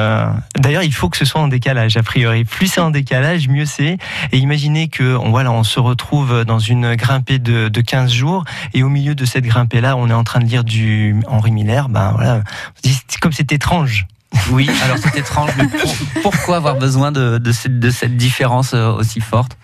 d'ailleurs, 0.58 0.84
il 0.84 0.94
faut 0.94 1.10
que 1.10 1.18
ce 1.18 1.26
soit 1.26 1.42
en 1.42 1.48
décalage 1.48 1.98
a 1.98 2.04
priori. 2.04 2.46
Plus 2.46 2.68
c'est 2.68 2.82
en 2.82 2.92
décalage, 2.92 3.48
mieux 3.48 3.66
c'est. 3.66 3.98
Et 4.32 4.38
imaginez 4.38 4.88
que 4.88 5.18
on, 5.18 5.32
voilà, 5.32 5.52
on 5.52 5.64
se 5.64 5.80
retrouve 5.80 6.46
dans 6.46 6.60
une 6.60 6.96
grimpée 6.96 7.40
de, 7.40 7.68
de 7.68 7.82
15 7.82 8.12
jours 8.12 8.21
et 8.74 8.84
au 8.84 8.90
milieu 8.90 9.16
de 9.16 9.26
cette 9.26 9.44
grimpée-là, 9.46 9.96
on 9.98 10.10
est 10.10 10.14
en 10.14 10.24
train 10.24 10.40
de 10.40 10.46
lire 10.46 10.64
du 10.64 11.16
Henri 11.28 11.52
Miller. 11.52 11.90
Ben 11.90 12.12
voilà, 12.12 12.44
comme 13.22 13.32
c'est 13.32 13.52
étrange. 13.52 14.06
Oui, 14.50 14.70
alors 14.84 14.98
c'est 14.98 15.18
étrange, 15.20 15.52
mais 15.58 15.68
pour- 15.68 16.22
pourquoi 16.22 16.56
avoir 16.56 16.78
besoin 16.78 17.12
de, 17.12 17.38
de 17.38 17.52
cette, 17.52 17.80
de 17.80 17.90
cette 17.90 18.16
différence 18.16 18.74
euh, 18.74 18.92
aussi 18.92 19.20
forte? 19.20 19.58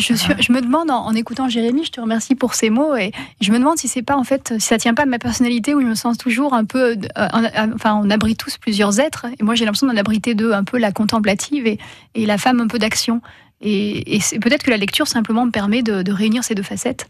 Je, 0.00 0.14
suis, 0.14 0.32
je 0.38 0.52
me 0.52 0.60
demande, 0.60 0.92
en, 0.92 1.06
en 1.06 1.12
écoutant 1.14 1.48
Jérémy, 1.48 1.84
je 1.84 1.90
te 1.90 2.00
remercie 2.00 2.36
pour 2.36 2.54
ces 2.54 2.70
mots, 2.70 2.94
et 2.94 3.10
je 3.40 3.50
me 3.50 3.58
demande 3.58 3.78
si 3.78 3.88
c'est 3.88 4.02
pas 4.02 4.16
en 4.16 4.22
fait, 4.22 4.54
si 4.58 4.66
ça 4.66 4.78
tient 4.78 4.94
pas 4.94 5.02
à 5.02 5.06
ma 5.06 5.18
personnalité 5.18 5.74
où 5.74 5.80
je 5.80 5.86
me 5.86 5.96
sens 5.96 6.16
toujours 6.16 6.54
un 6.54 6.64
peu, 6.64 6.92
euh, 6.92 7.28
en- 7.32 7.44
en- 7.44 7.72
enfin, 7.74 8.00
on 8.00 8.08
abrite 8.08 8.38
tous 8.38 8.58
plusieurs 8.58 9.00
êtres, 9.00 9.26
et 9.40 9.42
moi 9.42 9.56
j'ai 9.56 9.64
l'impression 9.64 9.88
d'en 9.88 9.96
abriter 9.96 10.36
deux, 10.36 10.52
un 10.52 10.62
peu 10.62 10.78
la 10.78 10.92
contemplative 10.92 11.66
et, 11.66 11.80
et 12.14 12.26
la 12.26 12.38
femme 12.38 12.60
un 12.60 12.68
peu 12.68 12.78
d'action. 12.78 13.20
Et, 13.60 14.14
et 14.14 14.20
c'est 14.20 14.38
peut-être 14.38 14.62
que 14.62 14.70
la 14.70 14.76
lecture 14.76 15.08
simplement 15.08 15.44
me 15.44 15.50
permet 15.50 15.82
de, 15.82 16.02
de 16.02 16.12
réunir 16.12 16.44
ces 16.44 16.54
deux 16.54 16.62
facettes. 16.62 17.08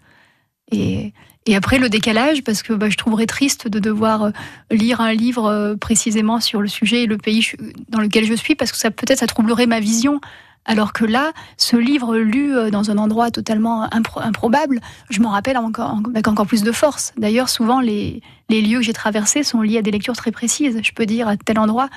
Et, 0.73 1.13
après 1.55 1.79
le 1.79 1.89
décalage, 1.89 2.45
parce 2.45 2.63
que 2.63 2.75
bah, 2.75 2.91
je 2.91 2.97
trouverais 2.99 3.25
triste 3.25 3.69
de 3.69 3.79
devoir 3.79 4.25
euh, 4.25 4.31
lire 4.71 5.01
un 5.01 5.15
livre 5.15 5.47
euh, 5.47 5.77
précisément 5.77 6.41
sur 6.41 6.61
le 6.61 6.69
sujet 6.69 7.05
et 7.05 7.07
le 7.07 7.17
pays 7.17 7.53
dans 7.89 8.01
lequel 8.01 8.27
je 8.27 8.35
suis, 8.35 8.55
parce 8.55 8.71
que 8.71 8.77
ça 8.77 8.91
peut-être 8.91 9.21
ça 9.21 9.27
troublerait 9.27 9.67
ma 9.67 9.81
vision. 9.81 10.21
Alors 10.67 10.93
que 10.93 11.07
là, 11.07 11.33
ce 11.57 11.77
livre 11.77 12.19
lu 12.19 12.55
euh, 12.55 12.69
dans 12.69 12.91
un 12.91 12.99
endroit 12.99 13.31
totalement 13.31 13.87
impro- 13.87 14.21
improbable, 14.21 14.81
je 15.09 15.21
m'en 15.23 15.31
rappelle 15.31 15.57
encore, 15.57 15.97
avec 16.11 16.29
encore 16.29 16.47
plus 16.47 16.63
de 16.63 16.73
force. 16.73 17.15
D'ailleurs, 17.17 17.49
souvent, 17.49 17.81
les, 17.81 18.21
les 18.51 18.61
lieux 18.61 18.81
que 18.81 18.85
j'ai 18.85 18.93
traversés 18.93 19.43
sont 19.43 19.63
liés 19.63 19.79
à 19.79 19.83
des 19.83 19.91
lectures 19.91 20.17
très 20.17 20.33
précises. 20.33 20.79
Je 20.83 20.93
peux 20.93 21.07
dire 21.07 21.29
à 21.29 21.39
tel 21.39 21.59
endroit, 21.59 21.89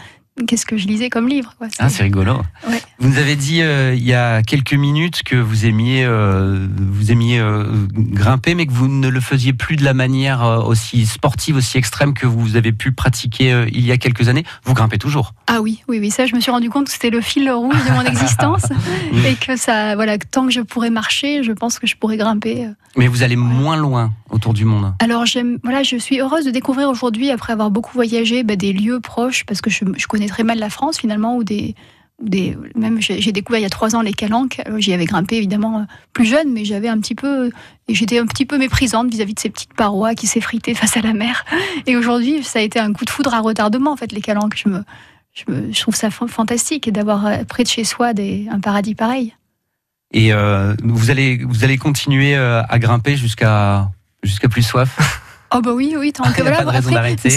qu'est-ce 0.45 0.65
que 0.65 0.77
je 0.77 0.87
lisais 0.87 1.09
comme 1.09 1.27
livre. 1.27 1.53
quoi. 1.57 1.67
Ah, 1.79 1.89
c'est 1.89 2.03
rigolo. 2.03 2.41
Ouais. 2.67 2.81
Vous 2.99 3.09
nous 3.09 3.17
avez 3.17 3.35
dit 3.35 3.61
euh, 3.61 3.93
il 3.95 4.03
y 4.03 4.13
a 4.13 4.41
quelques 4.41 4.73
minutes 4.73 5.23
que 5.23 5.35
vous 5.35 5.65
aimiez, 5.65 6.03
euh, 6.05 6.67
vous 6.77 7.11
aimiez 7.11 7.39
euh, 7.39 7.65
grimper, 7.91 8.55
mais 8.55 8.65
que 8.65 8.71
vous 8.71 8.87
ne 8.87 9.07
le 9.07 9.19
faisiez 9.19 9.53
plus 9.53 9.75
de 9.75 9.83
la 9.83 9.93
manière 9.93 10.41
aussi 10.65 11.05
sportive, 11.05 11.55
aussi 11.57 11.77
extrême 11.77 12.13
que 12.13 12.27
vous 12.27 12.55
avez 12.55 12.71
pu 12.71 12.91
pratiquer 12.91 13.65
il 13.71 13.85
y 13.85 13.91
a 13.91 13.97
quelques 13.97 14.27
années. 14.27 14.43
Vous 14.63 14.73
grimpez 14.73 14.97
toujours. 14.97 15.33
Ah 15.47 15.61
oui, 15.61 15.83
oui, 15.87 15.99
oui, 15.99 16.11
ça, 16.11 16.25
je 16.25 16.35
me 16.35 16.39
suis 16.39 16.51
rendu 16.51 16.69
compte 16.69 16.85
que 16.85 16.91
c'était 16.91 17.09
le 17.09 17.21
fil 17.21 17.49
rouge 17.51 17.83
de 17.87 17.91
mon 17.91 18.01
existence 18.05 18.65
et 19.25 19.35
que 19.35 19.55
ça, 19.55 19.95
voilà, 19.95 20.17
tant 20.17 20.45
que 20.45 20.51
je 20.51 20.61
pourrais 20.61 20.89
marcher, 20.89 21.43
je 21.43 21.51
pense 21.51 21.79
que 21.79 21.87
je 21.87 21.95
pourrais 21.95 22.17
grimper. 22.17 22.67
Mais 22.97 23.07
vous 23.07 23.23
allez 23.23 23.35
moins 23.35 23.77
loin 23.77 24.13
autour 24.31 24.53
du 24.53 24.65
monde. 24.65 24.93
Alors 24.99 25.25
j'aime, 25.25 25.59
voilà, 25.63 25.83
je 25.83 25.97
suis 25.97 26.19
heureuse 26.19 26.45
de 26.45 26.51
découvrir 26.51 26.89
aujourd'hui, 26.89 27.29
après 27.31 27.53
avoir 27.53 27.69
beaucoup 27.71 27.91
voyagé, 27.93 28.43
bah, 28.43 28.55
des 28.55 28.73
lieux 28.73 28.99
proches, 28.99 29.45
parce 29.45 29.61
que 29.61 29.69
je, 29.69 29.83
je 29.97 30.07
connais 30.07 30.27
très 30.27 30.43
mal 30.43 30.57
la 30.59 30.69
France 30.69 30.97
finalement, 30.99 31.35
ou 31.35 31.43
des, 31.43 31.75
ou 32.23 32.29
des, 32.29 32.57
même 32.75 33.01
j'ai 33.01 33.31
découvert 33.31 33.59
il 33.59 33.63
y 33.63 33.65
a 33.65 33.69
trois 33.69 33.95
ans 33.95 34.01
les 34.01 34.13
Calanques. 34.13 34.61
Alors, 34.65 34.79
J'y 34.79 34.93
avais 34.93 35.05
grimpé 35.05 35.37
évidemment 35.37 35.79
euh, 35.79 35.83
plus 36.13 36.25
jeune, 36.25 36.51
mais 36.53 36.65
j'avais 36.65 36.87
un 36.87 36.99
petit 36.99 37.15
peu, 37.15 37.51
et 37.87 37.93
j'étais 37.95 38.19
un 38.19 38.25
petit 38.25 38.45
peu 38.45 38.57
méprisante 38.57 39.11
vis-à-vis 39.11 39.33
de 39.33 39.39
ces 39.39 39.49
petites 39.49 39.73
parois 39.73 40.15
qui 40.15 40.27
s'effritaient 40.27 40.73
face 40.75 40.95
à 40.97 41.01
la 41.01 41.13
mer. 41.13 41.45
Et 41.87 41.97
aujourd'hui, 41.97 42.43
ça 42.43 42.59
a 42.59 42.61
été 42.61 42.79
un 42.79 42.93
coup 42.93 43.05
de 43.05 43.09
foudre 43.09 43.33
à 43.33 43.39
retardement 43.41 43.91
en 43.91 43.97
fait 43.97 44.11
les 44.11 44.21
Calanques. 44.21 44.55
Je 44.63 44.69
me, 44.69 44.83
je, 45.33 45.43
me- 45.51 45.71
je 45.73 45.81
trouve 45.81 45.95
ça 45.95 46.09
fa- 46.09 46.27
fantastique 46.27 46.91
d'avoir 46.91 47.25
euh, 47.25 47.43
près 47.47 47.63
de 47.63 47.67
chez 47.69 47.83
soi 47.83 48.13
des, 48.13 48.47
un 48.51 48.59
paradis 48.59 48.95
pareil. 48.95 49.33
Et 50.13 50.33
euh, 50.33 50.75
vous 50.83 51.09
allez, 51.09 51.37
vous 51.43 51.63
allez 51.63 51.77
continuer 51.77 52.35
euh, 52.35 52.61
à 52.67 52.79
grimper 52.79 53.15
jusqu'à 53.15 53.89
jusqu'à 54.23 54.49
plus 54.49 54.63
soif. 54.63 55.20
Oh 55.53 55.59
bah 55.59 55.73
oui, 55.73 55.95
oui, 55.97 56.13
tant 56.13 56.23
Il 56.25 56.31
que 56.31 56.43
voilà. 56.43 56.59
Après, 56.59 56.79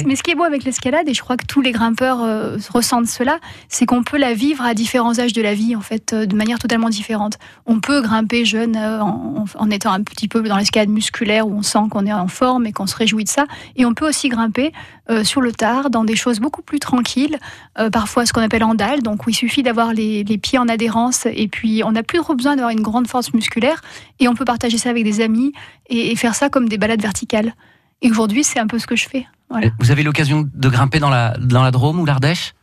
mais 0.06 0.14
ce 0.14 0.22
qui 0.22 0.30
est 0.30 0.34
beau 0.36 0.44
avec 0.44 0.62
l'escalade, 0.62 1.08
et 1.08 1.14
je 1.14 1.20
crois 1.20 1.36
que 1.36 1.46
tous 1.46 1.60
les 1.60 1.72
grimpeurs 1.72 2.22
euh, 2.22 2.56
ressentent 2.72 3.08
cela, 3.08 3.40
c'est 3.68 3.86
qu'on 3.86 4.04
peut 4.04 4.18
la 4.18 4.34
vivre 4.34 4.62
à 4.62 4.72
différents 4.72 5.18
âges 5.18 5.32
de 5.32 5.42
la 5.42 5.52
vie, 5.52 5.74
en 5.74 5.80
fait, 5.80 6.12
euh, 6.12 6.24
de 6.24 6.36
manière 6.36 6.60
totalement 6.60 6.90
différente. 6.90 7.38
On 7.66 7.80
peut 7.80 8.02
grimper 8.02 8.44
jeune 8.44 8.76
euh, 8.76 9.00
en, 9.00 9.46
en 9.56 9.70
étant 9.70 9.92
un 9.92 10.02
petit 10.02 10.28
peu 10.28 10.42
dans 10.42 10.56
l'escalade 10.56 10.90
musculaire 10.90 11.48
où 11.48 11.54
on 11.54 11.62
sent 11.62 11.80
qu'on 11.90 12.06
est 12.06 12.12
en 12.12 12.28
forme 12.28 12.66
et 12.66 12.72
qu'on 12.72 12.86
se 12.86 12.94
réjouit 12.94 13.24
de 13.24 13.28
ça. 13.28 13.46
Et 13.74 13.84
on 13.84 13.94
peut 13.94 14.08
aussi 14.08 14.28
grimper 14.28 14.72
sur 15.22 15.42
le 15.42 15.52
tard 15.52 15.90
dans 15.90 16.02
des 16.02 16.16
choses 16.16 16.40
beaucoup 16.40 16.62
plus 16.62 16.78
tranquilles, 16.78 17.38
parfois 17.92 18.24
ce 18.24 18.32
qu'on 18.32 18.40
appelle 18.40 18.64
en 18.64 18.74
dalle, 18.74 19.02
donc 19.02 19.26
où 19.26 19.30
il 19.30 19.34
suffit 19.34 19.62
d'avoir 19.62 19.92
les, 19.92 20.24
les 20.24 20.38
pieds 20.38 20.58
en 20.58 20.66
adhérence 20.66 21.26
et 21.26 21.46
puis 21.46 21.82
on 21.84 21.92
n'a 21.92 22.02
plus 22.02 22.20
trop 22.20 22.34
besoin 22.34 22.56
d'avoir 22.56 22.70
une 22.70 22.80
grande 22.80 23.06
force 23.06 23.34
musculaire 23.34 23.82
et 24.18 24.28
on 24.28 24.34
peut 24.34 24.46
partager 24.46 24.78
ça 24.78 24.88
avec 24.88 25.04
des 25.04 25.20
amis 25.20 25.52
et, 25.90 26.10
et 26.10 26.16
faire 26.16 26.34
ça 26.34 26.48
comme 26.48 26.70
des 26.70 26.78
balades 26.78 27.02
verticales. 27.02 27.52
Et 28.02 28.10
aujourd'hui, 28.10 28.44
c'est 28.44 28.58
un 28.58 28.66
peu 28.66 28.78
ce 28.78 28.86
que 28.86 28.96
je 28.96 29.08
fais. 29.08 29.26
Voilà. 29.50 29.68
Vous 29.80 29.90
avez 29.90 30.02
l'occasion 30.02 30.48
de 30.52 30.68
grimper 30.68 30.98
dans 31.00 31.10
la, 31.10 31.36
dans 31.38 31.62
la 31.62 31.70
Drôme 31.70 32.00
ou 32.00 32.04
l'Ardèche? 32.04 32.54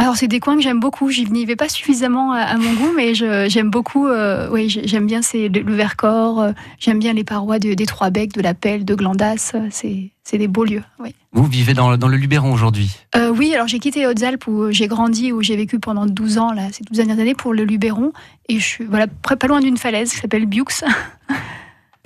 Alors, 0.00 0.16
c'est 0.16 0.28
des 0.28 0.38
coins 0.38 0.54
que 0.54 0.62
j'aime 0.62 0.78
beaucoup. 0.78 1.10
J'y 1.10 1.28
n'y 1.28 1.44
vais 1.44 1.56
pas 1.56 1.68
suffisamment 1.68 2.32
à, 2.32 2.38
à 2.42 2.56
mon 2.56 2.72
goût, 2.74 2.92
mais 2.96 3.14
j'aime 3.14 3.68
beaucoup. 3.68 4.06
euh, 4.06 4.48
oui, 4.52 4.68
j'ai- 4.70 4.86
j'aime 4.86 5.06
bien 5.08 5.22
c'est 5.22 5.48
le, 5.48 5.60
le 5.60 5.74
Vercors. 5.74 6.40
euh, 6.40 6.52
j'aime 6.78 7.00
bien 7.00 7.12
les 7.12 7.24
parois 7.24 7.58
de- 7.58 7.74
des 7.74 7.84
Trois 7.84 8.10
Becs, 8.10 8.32
de 8.32 8.40
la 8.40 8.54
Pelle, 8.54 8.84
de 8.84 8.94
Glandas. 8.94 9.52
C'est 9.70 10.12
des 10.38 10.46
beaux 10.46 10.64
lieux. 10.64 10.84
Oui. 11.00 11.16
Vous 11.32 11.44
vivez 11.46 11.74
dans, 11.74 11.90
le- 11.90 11.96
dans 11.98 12.06
le 12.06 12.16
Luberon 12.16 12.52
aujourd'hui? 12.52 12.92
Euh, 13.16 13.30
oui, 13.36 13.52
alors 13.54 13.66
j'ai 13.66 13.80
quitté 13.80 14.06
Hautes-Alpes 14.06 14.46
où 14.46 14.70
j'ai 14.70 14.86
grandi, 14.86 15.32
où 15.32 15.42
j'ai 15.42 15.56
vécu 15.56 15.80
pendant 15.80 16.06
12 16.06 16.38
ans, 16.38 16.52
là, 16.52 16.68
ces 16.70 16.84
12 16.84 16.96
dernières 16.96 17.18
années, 17.18 17.34
pour 17.34 17.52
le 17.52 17.64
Luberon. 17.64 18.12
Et 18.48 18.60
je 18.60 18.64
suis 18.64 18.84
voilà, 18.84 19.08
pas 19.08 19.46
loin 19.48 19.58
d'une 19.60 19.76
falaise 19.78 20.12
qui 20.12 20.18
s'appelle 20.18 20.46
Biux. 20.46 20.64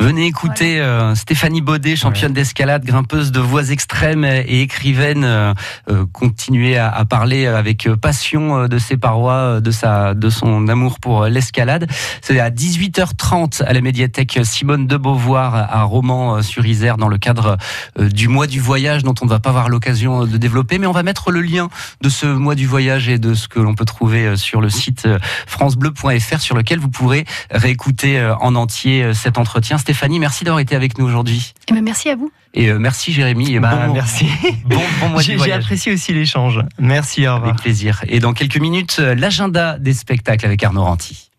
Venez 0.00 0.26
écouter 0.26 0.80
euh, 0.80 1.14
Stéphanie 1.14 1.60
Baudet, 1.60 1.94
championne 1.94 2.32
d'escalade, 2.32 2.84
grimpeuse 2.84 3.30
de 3.30 3.38
voies 3.38 3.70
extrêmes 3.70 4.24
et 4.24 4.62
écrivaine, 4.62 5.22
euh, 5.22 5.54
euh, 5.88 6.06
continuer 6.12 6.76
à, 6.76 6.90
à 6.90 7.04
parler 7.04 7.46
avec 7.46 7.88
passion 8.00 8.66
de 8.66 8.78
ses 8.78 8.96
parois, 8.96 9.60
de 9.60 9.70
sa, 9.70 10.14
de 10.14 10.28
son 10.28 10.66
amour 10.66 10.98
pour 10.98 11.26
l'escalade. 11.26 11.86
C'est 12.20 12.40
à 12.40 12.50
18h30 12.50 13.62
à 13.62 13.72
la 13.72 13.80
médiathèque 13.80 14.40
Simone 14.42 14.88
de 14.88 14.96
Beauvoir 14.96 15.54
à 15.54 15.84
Romans-sur-Isère 15.84 16.96
dans 16.96 17.08
le 17.08 17.18
cadre 17.18 17.56
du 17.96 18.26
mois 18.26 18.48
du 18.48 18.58
voyage 18.58 19.04
dont 19.04 19.14
on 19.22 19.26
ne 19.26 19.30
va 19.30 19.38
pas 19.38 19.50
avoir 19.50 19.68
l'occasion 19.68 20.26
de 20.26 20.36
développer, 20.36 20.78
mais 20.78 20.88
on 20.88 20.92
va 20.92 21.04
mettre 21.04 21.30
le 21.30 21.42
lien 21.42 21.68
de 22.00 22.08
ce 22.08 22.26
mois 22.26 22.56
du 22.56 22.66
voyage 22.66 23.08
et 23.08 23.18
de 23.18 23.34
ce 23.34 23.46
que 23.46 23.60
l'on 23.60 23.74
peut 23.74 23.84
trouver 23.84 24.36
sur 24.36 24.60
le 24.60 24.68
site 24.68 25.06
francebleu.fr 25.46 26.40
sur 26.40 26.56
lequel 26.56 26.80
vous 26.80 26.90
pourrez 26.90 27.24
réécouter 27.52 28.20
en 28.40 28.56
entier 28.56 29.14
cet 29.14 29.38
entretien. 29.38 29.78
Stéphanie, 29.78 29.91
merci 30.18 30.44
d'avoir 30.44 30.60
été 30.60 30.74
avec 30.74 30.98
nous 30.98 31.06
aujourd'hui. 31.06 31.54
Et 31.68 31.72
ben, 31.72 31.82
merci 31.82 32.10
à 32.10 32.16
vous. 32.16 32.30
Et 32.54 32.68
euh, 32.68 32.78
merci 32.78 33.12
Jérémy. 33.12 33.54
Et 33.54 33.60
Bah, 33.60 33.86
bon, 33.86 33.94
merci. 33.94 34.26
Bon, 34.64 34.80
bon 35.00 35.08
mois 35.08 35.22
J'ai 35.22 35.52
apprécié 35.52 35.92
aussi 35.92 36.12
l'échange. 36.12 36.60
Merci, 36.78 37.26
au 37.26 37.34
revoir. 37.34 37.50
Avec 37.50 37.62
plaisir. 37.62 38.04
Et 38.08 38.20
dans 38.20 38.32
quelques 38.32 38.58
minutes, 38.58 38.96
euh, 39.00 39.14
l'agenda 39.14 39.78
des 39.78 39.94
spectacles 39.94 40.46
avec 40.46 40.62
Arnaud 40.62 40.84
Ranty. 40.84 41.31